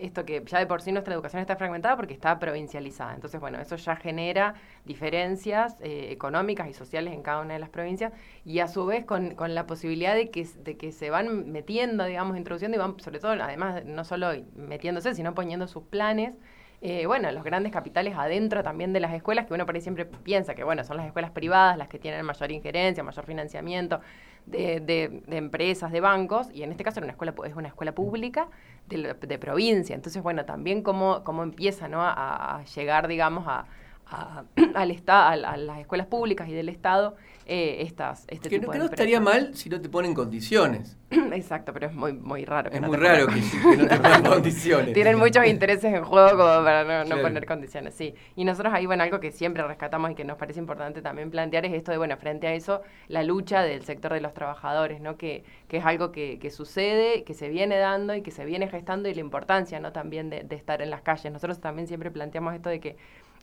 esto 0.00 0.24
que 0.24 0.40
ya 0.46 0.60
de 0.60 0.66
por 0.66 0.80
sí 0.80 0.92
nuestra 0.92 1.14
educación 1.14 1.40
está 1.40 1.56
fragmentada 1.56 1.96
porque 1.96 2.14
está 2.14 2.38
provincializada. 2.38 3.12
Entonces, 3.12 3.40
bueno, 3.40 3.58
eso 3.58 3.74
ya 3.74 3.96
genera 3.96 4.54
diferencias 4.84 5.80
eh, 5.80 6.12
económicas 6.12 6.68
y 6.68 6.74
sociales 6.74 7.12
en 7.12 7.22
cada 7.22 7.40
una 7.40 7.54
de 7.54 7.58
las 7.58 7.68
provincias 7.68 8.12
y 8.44 8.60
a 8.60 8.68
su 8.68 8.86
vez 8.86 9.04
con, 9.04 9.34
con 9.34 9.56
la 9.56 9.66
posibilidad 9.66 10.14
de 10.14 10.30
que, 10.30 10.46
de 10.62 10.76
que 10.76 10.92
se 10.92 11.10
van 11.10 11.50
metiendo, 11.50 12.04
digamos, 12.04 12.36
introduciendo 12.36 12.76
y 12.76 12.78
van, 12.78 13.00
sobre 13.00 13.18
todo, 13.18 13.32
además, 13.32 13.84
no 13.84 14.04
solo 14.04 14.30
metiéndose, 14.54 15.12
sino 15.16 15.34
poniendo 15.34 15.66
sus 15.66 15.82
planes 15.82 16.34
eh, 16.82 17.06
bueno, 17.06 17.30
los 17.32 17.44
grandes 17.44 17.72
capitales 17.72 18.14
adentro 18.16 18.62
también 18.62 18.92
de 18.92 19.00
las 19.00 19.12
escuelas, 19.14 19.46
que 19.46 19.54
uno 19.54 19.64
por 19.66 19.74
ahí 19.76 19.80
siempre 19.80 20.04
piensa 20.04 20.54
que, 20.54 20.64
bueno, 20.64 20.84
son 20.84 20.96
las 20.96 21.06
escuelas 21.06 21.30
privadas 21.30 21.78
las 21.78 21.88
que 21.88 21.98
tienen 21.98 22.24
mayor 22.26 22.50
injerencia, 22.50 23.02
mayor 23.04 23.24
financiamiento 23.24 24.00
de, 24.46 24.80
de- 24.80 25.22
de 25.26 25.36
empresas, 25.36 25.92
de 25.92 26.00
bancos, 26.00 26.48
y 26.52 26.62
en 26.64 26.72
este 26.72 26.82
caso 26.84 27.00
una 27.00 27.10
escuela, 27.12 27.34
es 27.44 27.54
una 27.54 27.68
escuela 27.68 27.92
pública 27.92 28.48
de, 28.88 29.14
de 29.14 29.38
provincia. 29.38 29.94
Entonces, 29.94 30.22
bueno, 30.22 30.44
también 30.44 30.82
cómo, 30.82 31.22
cómo 31.24 31.42
empieza 31.44 31.88
¿no? 31.88 32.02
a, 32.02 32.56
a 32.58 32.64
llegar, 32.64 33.06
digamos, 33.08 33.44
a, 33.46 33.66
a- 34.12 34.44
al 34.74 34.90
esta- 34.90 35.28
a, 35.28 35.32
a 35.32 35.56
las 35.56 35.78
escuelas 35.78 36.06
públicas 36.06 36.48
y 36.48 36.52
del 36.52 36.68
Estado 36.68 37.16
eh, 37.44 37.78
estas, 37.80 38.24
este 38.28 38.48
Que, 38.48 38.60
tipo 38.60 38.66
no, 38.66 38.72
que 38.72 38.78
de 38.78 38.84
no 38.84 38.90
estaría 38.90 39.20
mal 39.20 39.54
si 39.56 39.68
no 39.68 39.80
te 39.80 39.88
ponen 39.88 40.14
condiciones. 40.14 40.96
Exacto, 41.10 41.72
pero 41.72 41.88
es 41.88 41.92
muy, 41.92 42.12
muy 42.12 42.44
raro. 42.44 42.70
que 42.70 42.76
Es 42.76 42.82
no 42.82 42.86
muy 42.88 42.96
te 42.96 43.02
raro 43.02 43.26
que, 43.26 43.34
que 43.40 43.76
no 43.76 43.88
te 43.88 43.96
pongan 43.96 44.22
condiciones. 44.34 44.92
Tienen 44.94 45.18
muchos 45.18 45.44
intereses 45.46 45.92
en 45.92 46.04
juego 46.04 46.30
como 46.30 46.64
para 46.64 46.84
no, 46.84 47.00
no 47.00 47.06
Claro. 47.06 47.22
poner 47.22 47.44
condiciones, 47.46 47.94
sí. 47.94 48.14
Y 48.36 48.44
nosotros 48.44 48.72
ahí, 48.72 48.86
bueno, 48.86 49.02
algo 49.02 49.18
que 49.18 49.32
siempre 49.32 49.62
rescatamos 49.66 50.12
y 50.12 50.14
que 50.14 50.24
nos 50.24 50.36
parece 50.38 50.60
importante 50.60 51.02
también 51.02 51.32
plantear 51.32 51.66
es 51.66 51.72
esto 51.72 51.90
de, 51.90 51.98
bueno, 51.98 52.16
frente 52.16 52.46
a 52.46 52.54
eso, 52.54 52.82
la 53.08 53.24
lucha 53.24 53.62
del 53.62 53.82
sector 53.84 54.12
de 54.12 54.20
los 54.20 54.34
trabajadores, 54.34 55.00
¿no? 55.00 55.16
Que, 55.16 55.44
que 55.66 55.78
es 55.78 55.84
algo 55.84 56.12
que, 56.12 56.38
que 56.38 56.50
sucede, 56.50 57.24
que 57.24 57.34
se 57.34 57.48
viene 57.48 57.76
dando 57.76 58.14
y 58.14 58.22
que 58.22 58.30
se 58.30 58.44
viene 58.44 58.68
gestando 58.68 59.08
y 59.08 59.14
la 59.14 59.20
importancia, 59.20 59.80
¿no? 59.80 59.90
También 59.92 60.30
de, 60.30 60.44
de 60.44 60.54
estar 60.56 60.80
en 60.80 60.90
las 60.90 61.02
calles. 61.02 61.32
Nosotros 61.32 61.60
también 61.60 61.88
siempre 61.88 62.12
planteamos 62.12 62.54
esto 62.54 62.68
de 62.68 62.78
que 62.78 62.96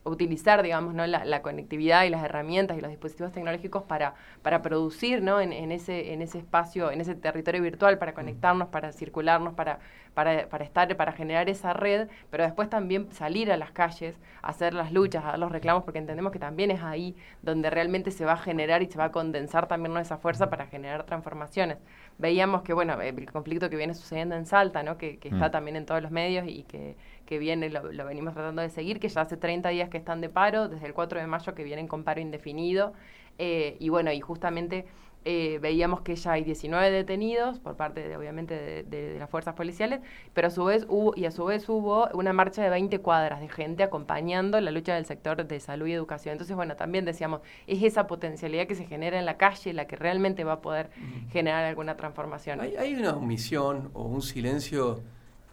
utilizar, 0.04 0.64
digamos, 0.64 0.94
¿no? 0.94 1.06
la, 1.06 1.26
la 1.26 1.42
conectividad 1.42 2.04
y 2.04 2.10
las 2.10 2.24
herramientas 2.24 2.78
y 2.78 2.82
los 2.82 2.90
dispositivos 2.90 3.32
tecnológicos 3.32 3.84
para, 3.84 4.16
para 4.42 4.62
producir 4.62 5.22
¿no? 5.22 5.42
en, 5.42 5.54
en 5.54 5.72
ese, 5.72 6.14
en 6.14 6.22
ese 6.22 6.40
espacio, 6.40 6.92
en 6.92 7.02
ese 7.02 7.16
territorio 7.16 7.62
virtual, 7.62 7.98
para 7.98 8.14
conectarnos, 8.14 8.70
para 8.70 8.92
circularnos, 8.92 9.54
para, 9.54 9.80
para, 10.20 10.50
para 10.50 10.64
estar, 10.66 10.96
para 10.98 11.12
generar 11.14 11.50
esa 11.50 11.74
red, 11.74 12.08
pero 12.30 12.44
después 12.44 12.70
también 12.70 13.12
salir 13.12 13.52
a 13.52 13.58
las 13.58 13.72
calles, 13.72 14.20
hacer 14.42 14.74
las 14.74 14.92
luchas, 14.92 15.24
dar 15.24 15.40
los 15.40 15.52
reclamos, 15.52 15.84
porque 15.84 16.00
entendemos 16.00 16.32
que 16.32 16.40
también 16.40 16.72
es 16.72 16.82
ahí 16.84 17.16
donde 17.42 17.70
realmente 17.70 18.12
se 18.12 18.26
va 18.26 18.34
a 18.34 18.38
generar 18.38 18.82
y 18.84 18.88
se 18.88 18.98
va 18.98 19.06
a 19.06 19.12
condensar 19.12 19.68
también 19.68 19.94
¿no? 19.94 20.00
esa 20.00 20.18
fuerza 20.18 20.50
para 20.50 20.66
generar 20.68 21.04
transformaciones. 21.06 21.78
Veíamos 22.18 22.64
que, 22.64 22.74
bueno, 22.74 23.00
el 23.02 23.32
conflicto 23.32 23.70
que 23.70 23.78
viene 23.78 23.94
sucediendo 23.94 24.36
en 24.36 24.46
Salta, 24.46 24.84
¿no? 24.84 24.98
que, 24.98 25.20
que 25.20 25.30
está 25.30 25.50
Mm. 25.50 25.52
también 25.52 25.78
en 25.78 25.86
todos 25.86 26.02
los 26.02 26.12
medios 26.12 26.46
y 26.48 26.64
que, 26.64 26.96
que 27.26 27.40
viene, 27.40 27.70
lo, 27.70 27.92
lo 27.92 28.06
venimos 28.06 28.34
tratando 28.34 28.62
de 28.62 28.70
seguir, 28.70 29.00
que 29.00 29.08
ya 29.10 29.22
hace 29.22 29.38
30 29.38 29.70
días 29.70 29.90
que 29.90 29.98
están 29.98 30.20
de 30.22 30.30
paro, 30.30 30.68
desde 30.68 30.86
el 30.88 30.94
4 30.94 31.20
de 31.20 31.28
mayo 31.28 31.56
que 31.56 31.64
vienen 31.64 31.88
con 31.88 32.04
paro 32.04 32.20
indefinido. 32.22 32.94
eh, 33.38 33.78
y 33.80 33.90
bueno, 33.90 34.12
y 34.12 34.20
justamente 34.20 34.86
eh, 35.26 35.60
veíamos 35.62 36.02
que 36.02 36.16
ya 36.16 36.32
hay 36.34 36.44
19 36.44 36.92
detenidos 36.92 37.60
por 37.60 37.76
parte, 37.76 38.08
de, 38.08 38.16
obviamente, 38.16 38.54
de, 38.56 38.84
de- 38.84 39.14
de 39.14 39.20
las 39.20 39.30
fuerzas 39.30 39.54
policiales, 39.54 40.00
pero 40.34 40.48
a 40.48 40.50
su 40.52 40.64
vez 40.64 40.86
hubo, 40.88 41.14
y 41.16 41.26
a 41.26 41.32
su 41.32 41.44
vez 41.46 41.68
hubo 41.68 42.08
una 42.14 42.32
marcha 42.34 42.64
de 42.64 42.70
20 42.70 43.00
cuadras 43.00 43.42
de 43.42 43.50
gente 43.50 43.84
acompañando 43.84 44.60
la 44.62 44.72
lucha 44.72 44.96
del 44.96 45.06
sector 45.06 45.46
de 45.46 45.60
salud 45.60 45.88
y 45.88 45.94
educación. 45.94 46.34
Entonces, 46.34 46.56
bueno, 46.56 46.76
también 46.78 47.04
decíamos, 47.06 47.42
es 47.68 47.84
esa 47.84 48.08
potencialidad 48.08 48.66
que 48.66 48.76
se 48.76 48.86
genera 48.86 49.20
en 49.20 49.26
la 49.26 49.38
calle 49.38 49.74
la 49.74 49.86
que 49.88 49.96
realmente 49.98 50.44
va 50.46 50.54
a 50.54 50.62
poder 50.62 50.90
generar 51.32 51.66
alguna 51.66 51.98
transformación. 51.98 52.62
Hay, 52.62 52.76
hay 52.78 52.96
una 52.96 53.14
omisión 53.16 53.92
o 53.94 54.04
un 54.04 54.22
silencio, 54.22 55.02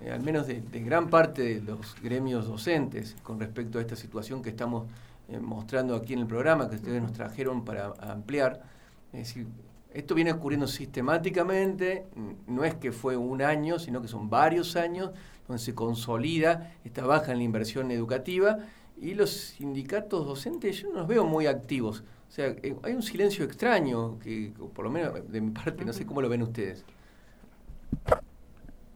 eh, 0.00 0.10
al 0.12 0.20
menos 0.22 0.46
de, 0.46 0.60
de 0.60 0.80
gran 0.80 1.08
parte 1.10 1.42
de 1.42 1.60
los 1.60 2.00
gremios 2.00 2.46
docentes, 2.46 3.16
con 3.22 3.40
respecto 3.40 3.78
a 3.78 3.80
esta 3.80 3.96
situación 3.96 4.42
que 4.42 4.50
estamos 4.50 4.86
eh, 5.28 5.38
mostrando 5.40 5.96
aquí 5.96 6.12
en 6.12 6.20
el 6.20 6.26
programa, 6.26 6.68
que 6.70 6.76
ustedes 6.76 7.02
nos 7.02 7.12
trajeron 7.12 7.64
para 7.64 7.92
ampliar. 8.00 8.75
Es 9.16 9.28
decir, 9.28 9.46
esto 9.94 10.14
viene 10.14 10.30
ocurriendo 10.30 10.66
sistemáticamente, 10.66 12.04
no 12.46 12.64
es 12.64 12.74
que 12.74 12.92
fue 12.92 13.16
un 13.16 13.40
año, 13.40 13.78
sino 13.78 14.02
que 14.02 14.08
son 14.08 14.28
varios 14.28 14.76
años 14.76 15.10
donde 15.48 15.62
se 15.62 15.74
consolida 15.74 16.74
esta 16.84 17.06
baja 17.06 17.32
en 17.32 17.38
la 17.38 17.44
inversión 17.44 17.90
educativa 17.90 18.58
y 19.00 19.14
los 19.14 19.30
sindicatos 19.30 20.26
docentes 20.26 20.82
yo 20.82 20.88
no 20.90 20.98
los 21.00 21.08
veo 21.08 21.24
muy 21.24 21.46
activos. 21.46 22.04
O 22.28 22.30
sea, 22.30 22.48
eh, 22.48 22.76
hay 22.82 22.92
un 22.92 23.02
silencio 23.02 23.42
extraño, 23.46 24.18
que 24.18 24.52
por 24.74 24.84
lo 24.84 24.90
menos 24.90 25.14
de 25.32 25.40
mi 25.40 25.50
parte, 25.50 25.82
no 25.86 25.94
sé 25.94 26.04
cómo 26.04 26.20
lo 26.20 26.28
ven 26.28 26.42
ustedes. 26.42 26.84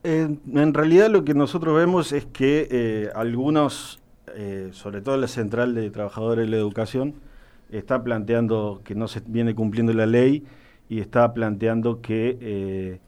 En, 0.02 0.40
en 0.54 0.74
realidad 0.74 1.08
lo 1.08 1.24
que 1.24 1.32
nosotros 1.32 1.74
vemos 1.74 2.12
es 2.12 2.26
que 2.26 2.68
eh, 2.70 3.10
algunos, 3.14 4.00
eh, 4.34 4.68
sobre 4.72 5.00
todo 5.00 5.16
la 5.16 5.28
Central 5.28 5.74
de 5.74 5.88
Trabajadores 5.90 6.44
de 6.44 6.50
la 6.50 6.56
Educación, 6.58 7.14
está 7.72 8.02
planteando 8.02 8.80
que 8.84 8.94
no 8.94 9.08
se 9.08 9.20
viene 9.26 9.54
cumpliendo 9.54 9.92
la 9.92 10.06
ley 10.06 10.44
y 10.88 11.00
está 11.00 11.32
planteando 11.32 12.00
que 12.00 12.36
eh, 12.40 13.00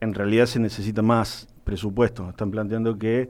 en 0.00 0.14
realidad 0.14 0.46
se 0.46 0.60
necesita 0.60 1.02
más 1.02 1.48
presupuesto. 1.64 2.28
Están 2.30 2.50
planteando 2.50 2.98
que 2.98 3.28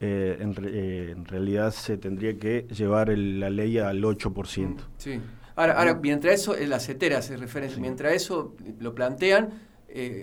eh, 0.00 0.36
en, 0.40 0.54
eh, 0.64 1.10
en 1.16 1.24
realidad 1.24 1.70
se 1.72 1.96
tendría 1.96 2.36
que 2.38 2.66
llevar 2.74 3.10
el- 3.10 3.38
la 3.40 3.50
ley 3.50 3.78
al 3.78 4.02
8%. 4.04 4.76
Sí. 4.96 5.20
Ahora, 5.54 5.74
ahora 5.78 5.94
mientras 5.94 6.34
eso, 6.34 6.54
la 6.66 6.80
CETERA 6.80 7.18
hace 7.18 7.36
referencia, 7.36 7.78
mientras 7.80 8.12
eso 8.14 8.54
lo 8.80 8.94
plantean, 8.94 9.50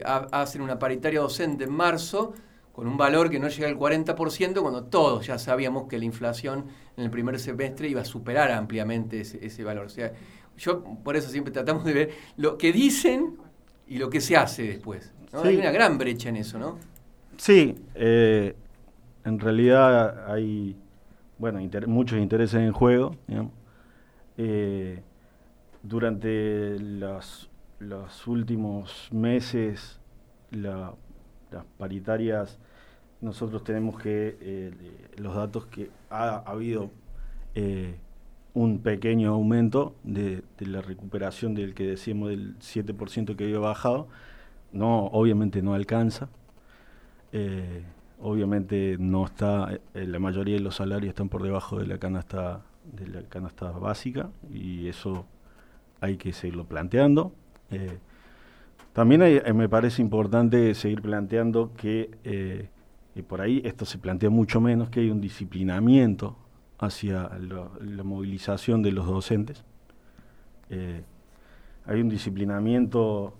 ha- 0.06 0.28
hacen 0.32 0.62
una 0.62 0.80
paritaria 0.80 1.20
docente 1.20 1.66
en 1.66 1.72
marzo 1.72 2.34
con 2.80 2.88
un 2.88 2.96
valor 2.96 3.30
que 3.30 3.40
no 3.40 3.50
llega 3.50 3.68
al 3.68 3.76
40%, 3.78 4.62
cuando 4.62 4.86
todos 4.86 5.28
ya 5.28 5.38
sabíamos 5.38 5.90
que 5.90 5.98
la 6.00 6.06
inflación 6.06 6.64
en 6.96 7.04
el 7.04 7.10
primer 7.12 7.38
semestre 7.38 7.90
iba 7.90 8.00
a 8.00 8.06
superar 8.06 8.52
ampliamente 8.52 9.20
ese, 9.20 9.46
ese 9.46 9.66
valor. 9.66 9.88
O 9.88 9.90
sea, 9.90 10.14
yo 10.58 10.82
por 11.04 11.18
eso 11.18 11.30
siempre 11.30 11.52
tratamos 11.52 11.84
de 11.84 11.94
ver 11.94 12.10
lo 12.38 12.58
que 12.58 12.72
dicen 12.72 13.36
y 13.86 13.98
lo 13.98 14.10
que 14.10 14.22
se 14.22 14.38
hace 14.38 14.64
después. 14.64 15.14
¿no? 15.34 15.42
Sí. 15.42 15.50
Hay 15.50 15.58
una 15.58 15.72
gran 15.72 15.98
brecha 15.98 16.30
en 16.30 16.38
eso, 16.38 16.58
¿no? 16.58 16.78
Sí, 17.36 17.76
eh, 17.96 18.56
en 19.26 19.40
realidad 19.42 20.32
hay 20.32 20.78
bueno, 21.38 21.60
inter- 21.60 21.86
muchos 21.88 22.18
intereses 22.18 22.62
en 22.62 22.72
juego. 22.72 23.14
Eh, 24.38 25.02
durante 25.84 26.80
las- 26.80 27.50
los 27.80 28.26
últimos 28.28 29.10
meses, 29.12 30.00
la- 30.52 30.94
las 31.52 31.66
paritarias, 31.78 32.58
nosotros 33.22 33.64
tenemos 33.64 34.00
que, 34.02 34.38
eh, 34.42 34.72
los 35.18 35.36
datos 35.36 35.66
que 35.66 35.90
ha, 36.10 36.38
ha 36.38 36.52
habido 36.52 36.90
eh, 37.56 37.96
un 38.54 38.80
pequeño 38.80 39.32
aumento 39.34 39.96
de, 40.04 40.44
la 40.60 40.82
recuperación 40.82 41.54
del 41.56 41.74
que 41.74 41.86
decíamos 41.86 42.30
del 42.30 42.56
7% 42.60 43.36
que 43.36 43.44
había 43.46 43.60
bajado. 43.60 44.08
No, 44.72 45.06
obviamente 45.08 45.62
no 45.62 45.74
alcanza. 45.74 46.30
Eh, 47.32 47.84
obviamente 48.22 48.98
no 49.00 49.26
está, 49.26 49.80
la 49.94 50.20
mayoría 50.20 50.56
de 50.56 50.62
los 50.62 50.76
salarios 50.76 51.10
están 51.10 51.30
por 51.30 51.44
debajo 51.44 51.78
de 51.80 51.88
la 51.88 51.98
canasta 51.98 52.62
de 52.92 53.08
la 53.08 53.22
canasta 53.24 53.72
básica 53.72 54.30
y 54.52 54.88
eso 54.88 55.26
hay 56.02 56.18
que 56.18 56.34
seguirlo 56.34 56.66
planteando. 56.66 57.32
También 58.94 59.22
hay- 59.22 59.42
me 59.54 59.70
parece 59.70 60.02
importante 60.02 60.74
seguir 60.74 61.02
planteando 61.02 61.72
que, 61.78 62.70
y 63.16 63.22
por 63.22 63.42
ahí 63.42 63.62
esto 63.66 63.86
se 63.86 63.98
plantea 63.98 64.30
mucho 64.30 64.62
menos, 64.62 64.90
que 64.90 65.02
hay 65.02 65.10
un 65.12 65.22
disciplinamiento 65.22 66.38
hacia 66.80 67.30
lo- 67.40 67.72
la 67.82 68.04
movilización 68.04 68.82
de 68.82 68.92
los 68.92 69.06
docentes. 69.08 69.64
Eh, 70.70 71.04
hay 71.86 72.02
un 72.02 72.10
disciplinamiento 72.10 73.34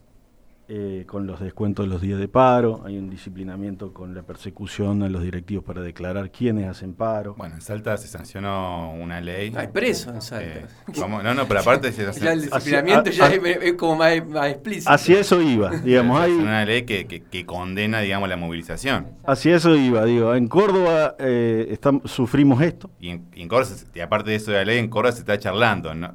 eh, 0.72 1.04
con 1.08 1.26
los 1.26 1.40
descuentos 1.40 1.86
de 1.88 1.90
los 1.92 2.00
días 2.00 2.20
de 2.20 2.28
paro, 2.28 2.84
hay 2.86 2.96
un 2.98 3.10
disciplinamiento 3.10 3.92
con 3.92 4.14
la 4.14 4.22
persecución 4.22 5.02
a 5.02 5.10
los 5.10 5.24
directivos 5.24 5.64
para 5.66 5.82
declarar 5.82 6.30
quiénes 6.32 6.68
hacen 6.68 6.94
paro. 6.94 7.34
Bueno, 7.36 7.56
en 7.56 7.62
Salta 7.62 7.98
se 7.98 8.08
sancionó 8.08 8.94
una 8.94 9.20
ley. 9.20 9.52
Hay 9.58 9.68
preso 9.70 10.12
en 10.14 10.22
Salta. 10.22 10.46
eh, 10.46 10.66
vamos- 11.00 11.24
no, 11.24 11.34
no, 11.34 11.48
pero 11.48 11.62
aparte 11.62 11.92
se 11.92 12.04
ya 12.20 12.34
el 12.34 12.42
disciplinamiento 12.44 13.10
Hacia- 13.10 13.28
ya 13.30 13.34
a- 13.34 13.50
es, 13.52 13.58
es 13.64 13.74
como 13.74 13.96
más, 13.96 14.28
más 14.28 14.48
explícito. 14.52 14.92
Hacia 14.92 15.20
eso 15.20 15.42
iba, 15.42 15.72
digamos, 15.72 16.20
hay, 16.22 16.34
una 16.34 16.64
ley 16.66 16.84
que, 16.84 17.08
que- 17.08 17.22
que 17.24 17.46
condena, 17.48 18.00
digamos, 18.02 18.30
la 18.30 18.38
movilización. 18.38 19.08
hacia 19.26 19.56
eso 19.56 19.76
iba, 19.76 20.06
digo, 20.06 20.36
en 20.36 20.48
Córdoba 20.48 21.16
eh, 21.18 21.78
sufrimos 22.06 22.62
esto, 22.62 22.92
Y, 23.00 23.10
en, 23.10 23.26
y 23.34 23.42
en 23.42 23.48
Córdoba, 23.48 23.76
y 23.96 24.00
aparte 24.02 24.30
de 24.30 24.36
eso 24.36 24.52
de 24.52 24.58
la 24.58 24.66
ley, 24.66 24.78
en 24.78 24.88
Córdoba 24.90 25.14
se 25.14 25.20
está 25.22 25.40
charlando. 25.40 25.96
¿no? 25.96 26.14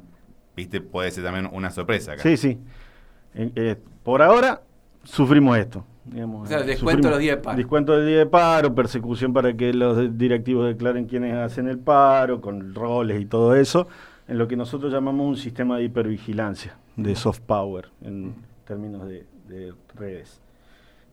Viste, 0.55 0.79
puede 0.79 1.11
ser 1.11 1.25
también 1.25 1.49
una 1.51 1.69
sorpresa 1.71 2.13
acá. 2.13 2.23
sí, 2.23 2.37
sí. 2.37 2.57
Eh, 3.35 3.75
por 4.03 4.21
ahora 4.21 4.61
sufrimos 5.03 5.57
esto. 5.57 5.85
Digamos, 6.05 6.45
O 6.45 6.47
sea, 6.47 6.59
eh, 6.59 6.63
descuento 6.63 7.09
los 7.09 7.19
días 7.19 7.37
de 7.37 7.41
paro. 7.43 7.57
Descuento 7.57 7.97
del 7.97 8.07
día 8.07 8.17
de 8.19 8.25
paro, 8.27 8.73
persecución 8.75 9.33
para 9.33 9.53
que 9.55 9.73
los 9.73 9.97
de- 9.97 10.09
directivos 10.09 10.67
declaren 10.67 11.05
quiénes 11.05 11.33
hacen 11.35 11.67
el 11.67 11.79
paro, 11.79 12.41
con 12.41 12.75
roles 12.75 13.19
y 13.19 13.25
todo 13.25 13.55
eso, 13.55 13.87
en 14.27 14.37
lo 14.37 14.47
que 14.47 14.55
nosotros 14.55 14.93
llamamos 14.93 15.27
un 15.27 15.35
sistema 15.37 15.77
de 15.77 15.83
hipervigilancia, 15.85 16.77
de 16.95 17.15
soft 17.15 17.39
power, 17.41 17.89
en 18.03 18.35
términos 18.65 19.07
de, 19.07 19.25
de 19.47 19.73
redes. 19.95 20.39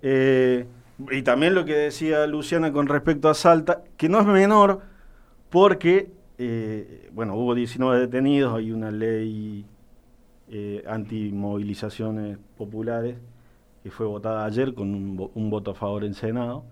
Eh, 0.03 0.67
y 1.11 1.23
también 1.23 1.55
lo 1.55 1.65
que 1.65 1.75
decía 1.75 2.27
Luciana 2.27 2.71
con 2.73 2.87
respecto 2.87 3.29
a 3.31 3.35
Salta, 3.35 3.83
que 3.97 4.09
no 4.11 4.21
es 4.21 4.27
menor 4.27 4.81
porque, 5.51 6.11
eh, 6.39 7.09
bueno, 7.13 7.35
hubo 7.35 7.55
19 7.55 7.99
detenidos, 8.01 8.55
hay 8.55 8.73
una 8.73 8.91
ley 8.91 9.65
eh, 10.53 10.85
antimovilizaciones 10.88 12.38
populares 12.59 13.17
que 13.83 13.91
fue 13.91 14.07
votada 14.07 14.45
ayer 14.45 14.75
con 14.75 14.95
un, 14.95 15.19
vo- 15.19 15.31
un 15.35 15.51
voto 15.51 15.73
a 15.73 15.75
favor 15.75 16.05
en 16.05 16.15
Senado. 16.15 16.65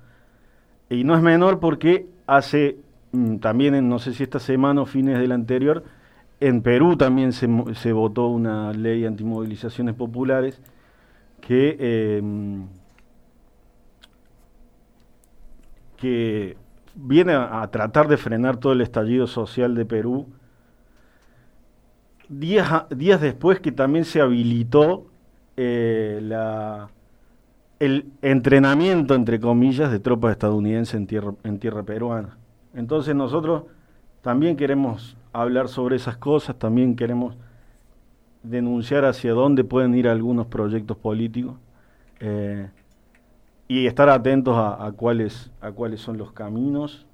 Y 0.88 1.05
no 1.05 1.14
es 1.16 1.23
menor 1.23 1.61
porque 1.61 2.07
hace 2.27 2.79
mm, 3.12 3.37
también, 3.38 3.75
en, 3.75 3.88
no 3.88 3.99
sé 3.99 4.12
si 4.14 4.23
esta 4.25 4.38
semana 4.40 4.83
o 4.83 4.87
fines 4.87 5.19
del 5.19 5.33
anterior, 5.33 5.85
en 6.40 6.62
Perú 6.62 6.97
también 6.97 7.33
se, 7.33 7.49
se 7.75 7.93
votó 7.93 8.29
una 8.29 8.73
ley 8.73 9.05
antimovilizaciones 9.07 9.95
populares 9.95 10.61
que, 11.40 11.77
eh, 11.81 12.23
que 15.97 16.57
viene 16.95 17.35
a 17.35 17.66
tratar 17.71 18.09
de 18.09 18.16
frenar 18.16 18.57
todo 18.57 18.73
el 18.73 18.81
estallido 18.81 19.27
social 19.27 19.75
de 19.75 19.85
Perú. 19.85 20.27
Días, 22.31 22.85
días 22.90 23.21
después 23.21 23.59
que 23.59 23.73
también 23.73 24.05
se 24.05 24.21
habilitó 24.21 25.09
eh, 25.57 26.23
el 27.81 28.07
entrenamiento, 28.23 29.16
entre 29.16 29.40
comillas, 29.40 29.90
de 29.90 29.99
tropas 29.99 30.31
estadounidenses 30.31 30.95
en 30.95 31.09
tierra, 31.09 31.35
en 31.43 31.59
tierra 31.59 31.83
peruana. 31.83 32.38
Entonces 32.73 33.16
nosotros 33.16 33.64
también 34.23 34.57
queremos 34.57 35.16
hablar 35.33 35.66
sobre 35.69 35.97
esas 35.97 36.19
cosas, 36.19 36.57
también 36.57 36.95
queremos 36.95 37.35
denunciar 38.45 39.05
hacia 39.07 39.33
dónde 39.33 39.64
pueden 39.64 39.97
ir 39.97 40.07
algunos 40.07 40.47
proyectos 40.47 40.97
políticos 40.97 41.57
eh, 42.21 42.71
y 43.66 43.88
estar 43.88 44.09
atentos 44.09 44.55
a, 44.57 44.93
cuáles, 44.95 45.51
a 45.61 45.73
cuáles 45.73 46.01
son 46.01 46.16
los 46.16 46.31
caminos 46.31 47.07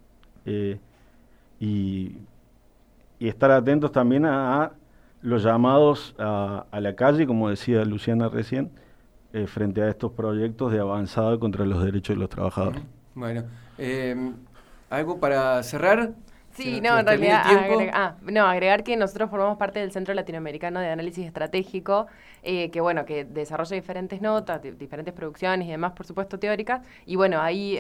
eh, 0.45 0.79
y, 1.59 2.19
estar 3.19 3.51
atentos 3.51 3.91
también 3.93 4.27
a 4.27 4.73
los 5.27 5.43
llamados 5.43 6.15
a, 6.19 6.67
a 6.71 6.81
la 6.81 6.95
calle, 6.95 7.27
como 7.27 7.51
decía 7.51 7.85
Luciana 7.85 8.29
recién, 8.29 8.71
eh, 9.33 9.47
frente 9.47 9.83
a 9.83 9.89
estos 9.89 10.13
proyectos 10.13 10.73
de 10.73 10.79
avanzada 10.81 11.39
contra 11.39 11.65
los 11.67 11.85
derechos 11.85 12.17
de 12.17 12.21
los 12.21 12.29
trabajadores. 12.29 12.83
Bueno, 13.15 13.45
eh, 13.79 14.15
¿algo 14.91 15.19
para 15.19 15.63
cerrar? 15.63 16.15
Sí, 16.53 16.81
no, 16.81 16.99
en 16.99 17.07
realidad, 17.07 17.43
agrega- 17.45 17.91
ah, 17.95 18.17
no, 18.23 18.47
agregar 18.47 18.83
que 18.83 18.97
nosotros 18.97 19.29
formamos 19.29 19.59
parte 19.59 19.79
del 19.81 19.93
Centro 19.93 20.15
Latinoamericano 20.15 20.81
de 20.81 20.89
Análisis 20.89 21.27
Estratégico, 21.27 22.07
eh, 22.43 22.71
que 22.71 22.81
bueno, 22.81 23.05
que 23.05 23.27
desarrolla 23.27 23.75
diferentes 23.77 24.23
notas, 24.23 24.63
di- 24.63 24.71
diferentes 24.71 25.13
producciones 25.13 25.69
y 25.69 25.71
demás, 25.73 25.93
por 25.93 26.07
supuesto, 26.07 26.39
teóricas, 26.39 26.81
y 27.05 27.17
bueno, 27.17 27.43
ahí 27.43 27.79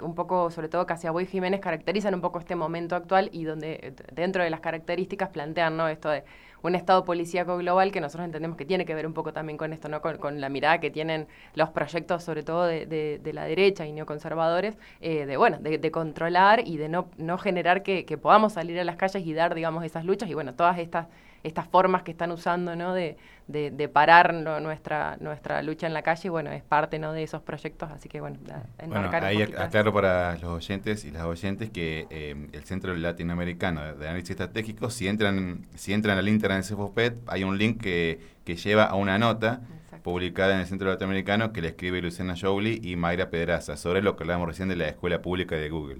un 0.00 0.14
poco, 0.14 0.50
sobre 0.50 0.68
todo 0.70 0.86
Casiaboy 0.86 1.24
y 1.24 1.26
Jiménez, 1.26 1.60
caracterizan 1.60 2.14
un 2.14 2.22
poco 2.22 2.38
este 2.38 2.56
momento 2.56 2.96
actual 2.96 3.28
y 3.32 3.44
donde 3.44 3.74
eh, 3.82 3.94
dentro 4.14 4.42
de 4.42 4.48
las 4.50 4.60
características 4.60 5.28
plantean, 5.28 5.76
¿no? 5.76 5.88
Esto 5.88 6.08
de 6.08 6.24
un 6.68 6.74
estado 6.74 7.04
policíaco 7.04 7.56
global 7.58 7.92
que 7.92 8.00
nosotros 8.00 8.24
entendemos 8.24 8.56
que 8.56 8.64
tiene 8.64 8.84
que 8.86 8.94
ver 8.94 9.06
un 9.06 9.14
poco 9.14 9.32
también 9.32 9.56
con 9.58 9.72
esto, 9.72 9.88
¿no? 9.88 10.00
Con, 10.00 10.18
con 10.18 10.40
la 10.40 10.48
mirada 10.48 10.80
que 10.80 10.90
tienen 10.90 11.26
los 11.54 11.70
proyectos, 11.70 12.24
sobre 12.24 12.42
todo 12.42 12.64
de, 12.66 12.86
de- 12.86 13.18
de 13.22 13.32
la 13.32 13.44
derecha 13.44 13.86
y 13.86 13.92
neoconservadores, 13.92 14.76
eh, 15.00 15.26
de 15.26 15.36
bueno, 15.36 15.58
de, 15.60 15.78
de 15.78 15.90
controlar 15.90 16.66
y 16.66 16.76
de 16.78 16.88
no, 16.88 17.08
no 17.18 17.38
generar 17.38 17.82
que, 17.82 18.04
que 18.04 18.18
podamos 18.18 18.54
salir 18.54 18.78
a 18.80 18.84
las 18.84 18.96
calles 18.96 19.24
y 19.26 19.32
dar, 19.34 19.54
digamos, 19.54 19.84
esas 19.84 20.04
luchas 20.04 20.28
y 20.30 20.34
bueno, 20.34 20.54
todas 20.54 20.78
estas 20.78 21.06
estas 21.44 21.68
formas 21.68 22.02
que 22.02 22.10
están 22.10 22.32
usando, 22.32 22.74
¿no? 22.74 22.92
De, 22.94 23.16
de, 23.46 23.70
de 23.70 23.88
parar 23.88 24.34
¿no? 24.34 24.58
nuestra 24.60 25.16
nuestra 25.20 25.62
lucha 25.62 25.86
en 25.86 25.92
la 25.94 26.02
calle, 26.02 26.28
bueno, 26.30 26.50
es 26.50 26.62
parte, 26.64 26.98
¿no? 26.98 27.12
De 27.12 27.22
esos 27.22 27.42
proyectos, 27.42 27.90
así 27.92 28.08
que 28.08 28.20
bueno, 28.20 28.38
da- 28.44 28.64
Bueno, 28.86 29.10
ahí 29.22 29.42
eso. 29.42 29.52
aclaro 29.60 29.92
para 29.92 30.32
los 30.34 30.44
oyentes 30.44 31.04
y 31.04 31.10
las 31.12 31.24
oyentes 31.24 31.70
que 31.70 32.06
eh, 32.10 32.34
el 32.52 32.64
Centro 32.64 32.94
Latinoamericano 32.96 33.94
de 33.94 34.08
Análisis 34.08 34.30
Estratégico, 34.30 34.90
si 34.90 35.06
entran, 35.06 35.66
si 35.74 35.92
entran 35.92 36.18
al 36.18 36.28
internet 36.28 36.58
de 36.58 36.64
CEFOPET, 36.64 37.18
hay 37.28 37.44
un 37.44 37.56
link 37.58 37.80
que, 37.80 38.18
que 38.44 38.56
lleva 38.56 38.84
a 38.84 38.94
una 38.96 39.18
nota. 39.18 39.60
Publicada 40.08 40.52
en 40.54 40.60
el 40.60 40.66
Centro 40.66 40.86
Latinoamericano 40.90 41.50
que 41.52 41.62
le 41.62 41.68
escribe 41.68 42.00
Luciana 42.02 42.34
Jouli 42.40 42.78
y 42.84 42.94
Mayra 42.94 43.30
Pedraza 43.30 43.76
sobre 43.78 44.02
lo 44.02 44.14
que 44.16 44.22
hablábamos 44.24 44.46
recién 44.48 44.68
de 44.68 44.76
la 44.76 44.86
escuela 44.86 45.22
pública 45.22 45.56
de 45.56 45.70
Google. 45.70 45.96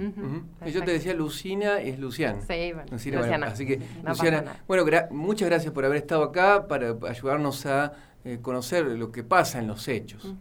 Y 0.66 0.70
yo 0.72 0.84
te 0.84 0.92
decía 0.92 1.14
Lucina 1.14 1.82
y 1.82 1.88
es 1.88 1.98
Luciana. 1.98 2.38
Sí, 2.42 2.72
bueno, 2.74 2.84
Lucina, 2.92 3.18
Luciana. 3.20 3.46
así 3.46 3.66
que, 3.66 3.78
No 4.02 4.10
Luciana, 4.10 4.56
bueno, 4.68 4.84
gra- 4.84 5.10
muchas 5.10 5.48
gracias 5.48 5.72
por 5.72 5.86
haber 5.86 5.96
estado 5.96 6.22
acá 6.22 6.68
para 6.68 6.94
ayudarnos 7.08 7.64
a 7.64 7.94
eh, 8.26 8.38
conocer 8.42 8.84
lo 8.84 9.10
que 9.10 9.24
pasa 9.24 9.58
en 9.58 9.66
los 9.68 9.88
hechos, 9.88 10.34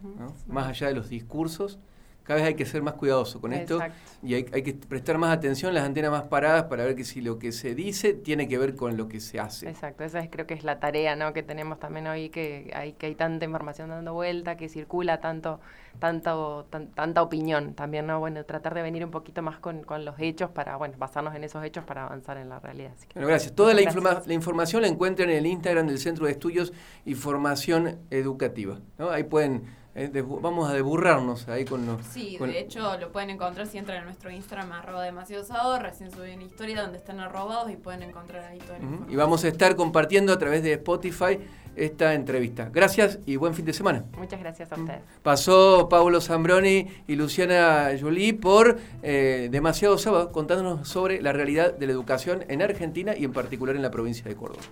más 0.46 0.66
allá 0.68 0.88
de 0.88 0.94
los 0.94 1.08
discursos. 1.08 1.78
Cada 2.24 2.38
vez 2.40 2.48
hay 2.48 2.54
que 2.54 2.64
ser 2.66 2.82
más 2.82 2.94
cuidadoso 2.94 3.40
con 3.40 3.52
esto 3.52 3.78
y 4.22 4.34
hay, 4.34 4.46
hay 4.52 4.62
que 4.62 4.72
prestar 4.74 5.18
más 5.18 5.36
atención, 5.36 5.72
las 5.74 5.84
antenas 5.84 6.10
más 6.10 6.22
paradas 6.24 6.64
para 6.64 6.84
ver 6.84 6.96
que 6.96 7.04
si 7.04 7.20
lo 7.20 7.38
que 7.38 7.52
se 7.52 7.74
dice 7.74 8.14
tiene 8.14 8.48
que 8.48 8.56
ver 8.58 8.74
con 8.74 8.96
lo 8.96 9.08
que 9.08 9.20
se 9.20 9.38
hace. 9.38 9.68
Exacto, 9.68 10.04
esa 10.04 10.20
es, 10.20 10.30
creo 10.30 10.46
que 10.46 10.54
es 10.54 10.64
la 10.64 10.80
tarea 10.80 11.16
¿no? 11.16 11.32
que 11.34 11.42
tenemos 11.42 11.78
también 11.78 12.06
hoy, 12.06 12.30
que 12.30 12.70
hay, 12.74 12.94
que 12.94 13.06
hay 13.06 13.14
tanta 13.14 13.44
información 13.44 13.90
dando 13.90 14.14
vuelta, 14.14 14.56
que 14.56 14.68
circula 14.70 15.20
tanto, 15.20 15.60
tanto, 15.98 16.66
tan- 16.70 16.88
tanta 16.88 17.22
opinión 17.22 17.74
también, 17.74 18.06
¿no? 18.06 18.18
Bueno, 18.20 18.44
tratar 18.44 18.74
de 18.74 18.82
venir 18.82 19.04
un 19.04 19.10
poquito 19.10 19.42
más 19.42 19.58
con, 19.58 19.82
con 19.84 20.04
los 20.04 20.14
hechos 20.18 20.50
para, 20.50 20.76
bueno, 20.76 20.94
basarnos 20.98 21.34
en 21.34 21.44
esos 21.44 21.62
hechos 21.64 21.84
para 21.84 22.04
avanzar 22.06 22.36
en 22.38 22.48
la 22.48 22.58
realidad. 22.58 22.92
Así 22.96 23.06
que, 23.06 23.14
Bueno, 23.14 23.28
gracias. 23.28 23.54
Toda 23.54 23.74
la, 23.74 23.82
informa- 23.82 24.22
la 24.26 24.32
información 24.34 24.82
la 24.82 24.88
encuentran 24.88 25.30
en 25.30 25.36
el 25.36 25.46
Instagram 25.46 25.86
del 25.86 25.98
Centro 25.98 26.26
de 26.26 26.32
Estudios 26.32 26.72
y 27.04 27.14
Formación 27.14 27.98
Educativa. 28.10 28.80
¿no? 28.98 29.10
Ahí 29.10 29.24
pueden, 29.24 29.64
eh, 29.94 30.10
vamos 30.40 30.68
a 30.68 30.72
deburrarnos 30.74 31.48
ahí 31.48 31.64
con 31.64 31.86
los... 31.86 32.04
Sí, 32.06 32.36
con- 32.38 32.50
de 32.50 32.58
hecho 32.60 32.96
lo 32.98 33.12
pueden 33.12 33.30
encontrar 33.30 33.66
si 33.66 33.78
entran 33.78 33.98
en 33.98 34.04
nuestro 34.04 34.30
Instagram 34.30 34.72
arroba 34.72 35.02
demasiado 35.04 35.44
sábado, 35.44 35.78
recién 35.78 36.10
subí 36.10 36.32
una 36.34 36.42
historia 36.44 36.82
donde 36.82 36.98
están 36.98 37.20
arrobados 37.20 37.70
y 37.70 37.76
pueden 37.76 38.02
encontrar 38.02 38.44
ahí 38.44 38.58
información. 38.58 39.06
Y 39.10 39.16
vamos 39.16 39.44
a 39.44 39.48
estar 39.48 39.76
compartiendo 39.76 40.32
a 40.32 40.38
través 40.38 40.62
de 40.62 40.72
Spotify 40.74 41.38
esta 41.76 42.14
entrevista. 42.14 42.70
Gracias 42.72 43.18
y 43.26 43.34
buen 43.34 43.52
fin 43.52 43.64
de 43.64 43.72
semana. 43.72 44.04
Muchas 44.16 44.38
gracias 44.38 44.70
a 44.70 44.76
ustedes. 44.76 45.00
Pasó 45.24 45.88
Pablo 45.88 46.20
Zambroni 46.20 46.86
y 47.08 47.16
Luciana 47.16 47.90
Jolie 48.00 48.32
por 48.34 48.78
eh, 49.02 49.48
Demasiado 49.50 49.98
Sábado 49.98 50.30
contándonos 50.30 50.86
sobre 50.86 51.20
la 51.20 51.32
realidad 51.32 51.74
de 51.74 51.86
la 51.86 51.92
educación 51.92 52.44
en 52.46 52.62
Argentina 52.62 53.14
y 53.16 53.24
en 53.24 53.32
particular 53.32 53.74
en 53.74 53.82
la 53.82 53.90
provincia 53.90 54.24
de 54.24 54.36
Córdoba. 54.36 54.62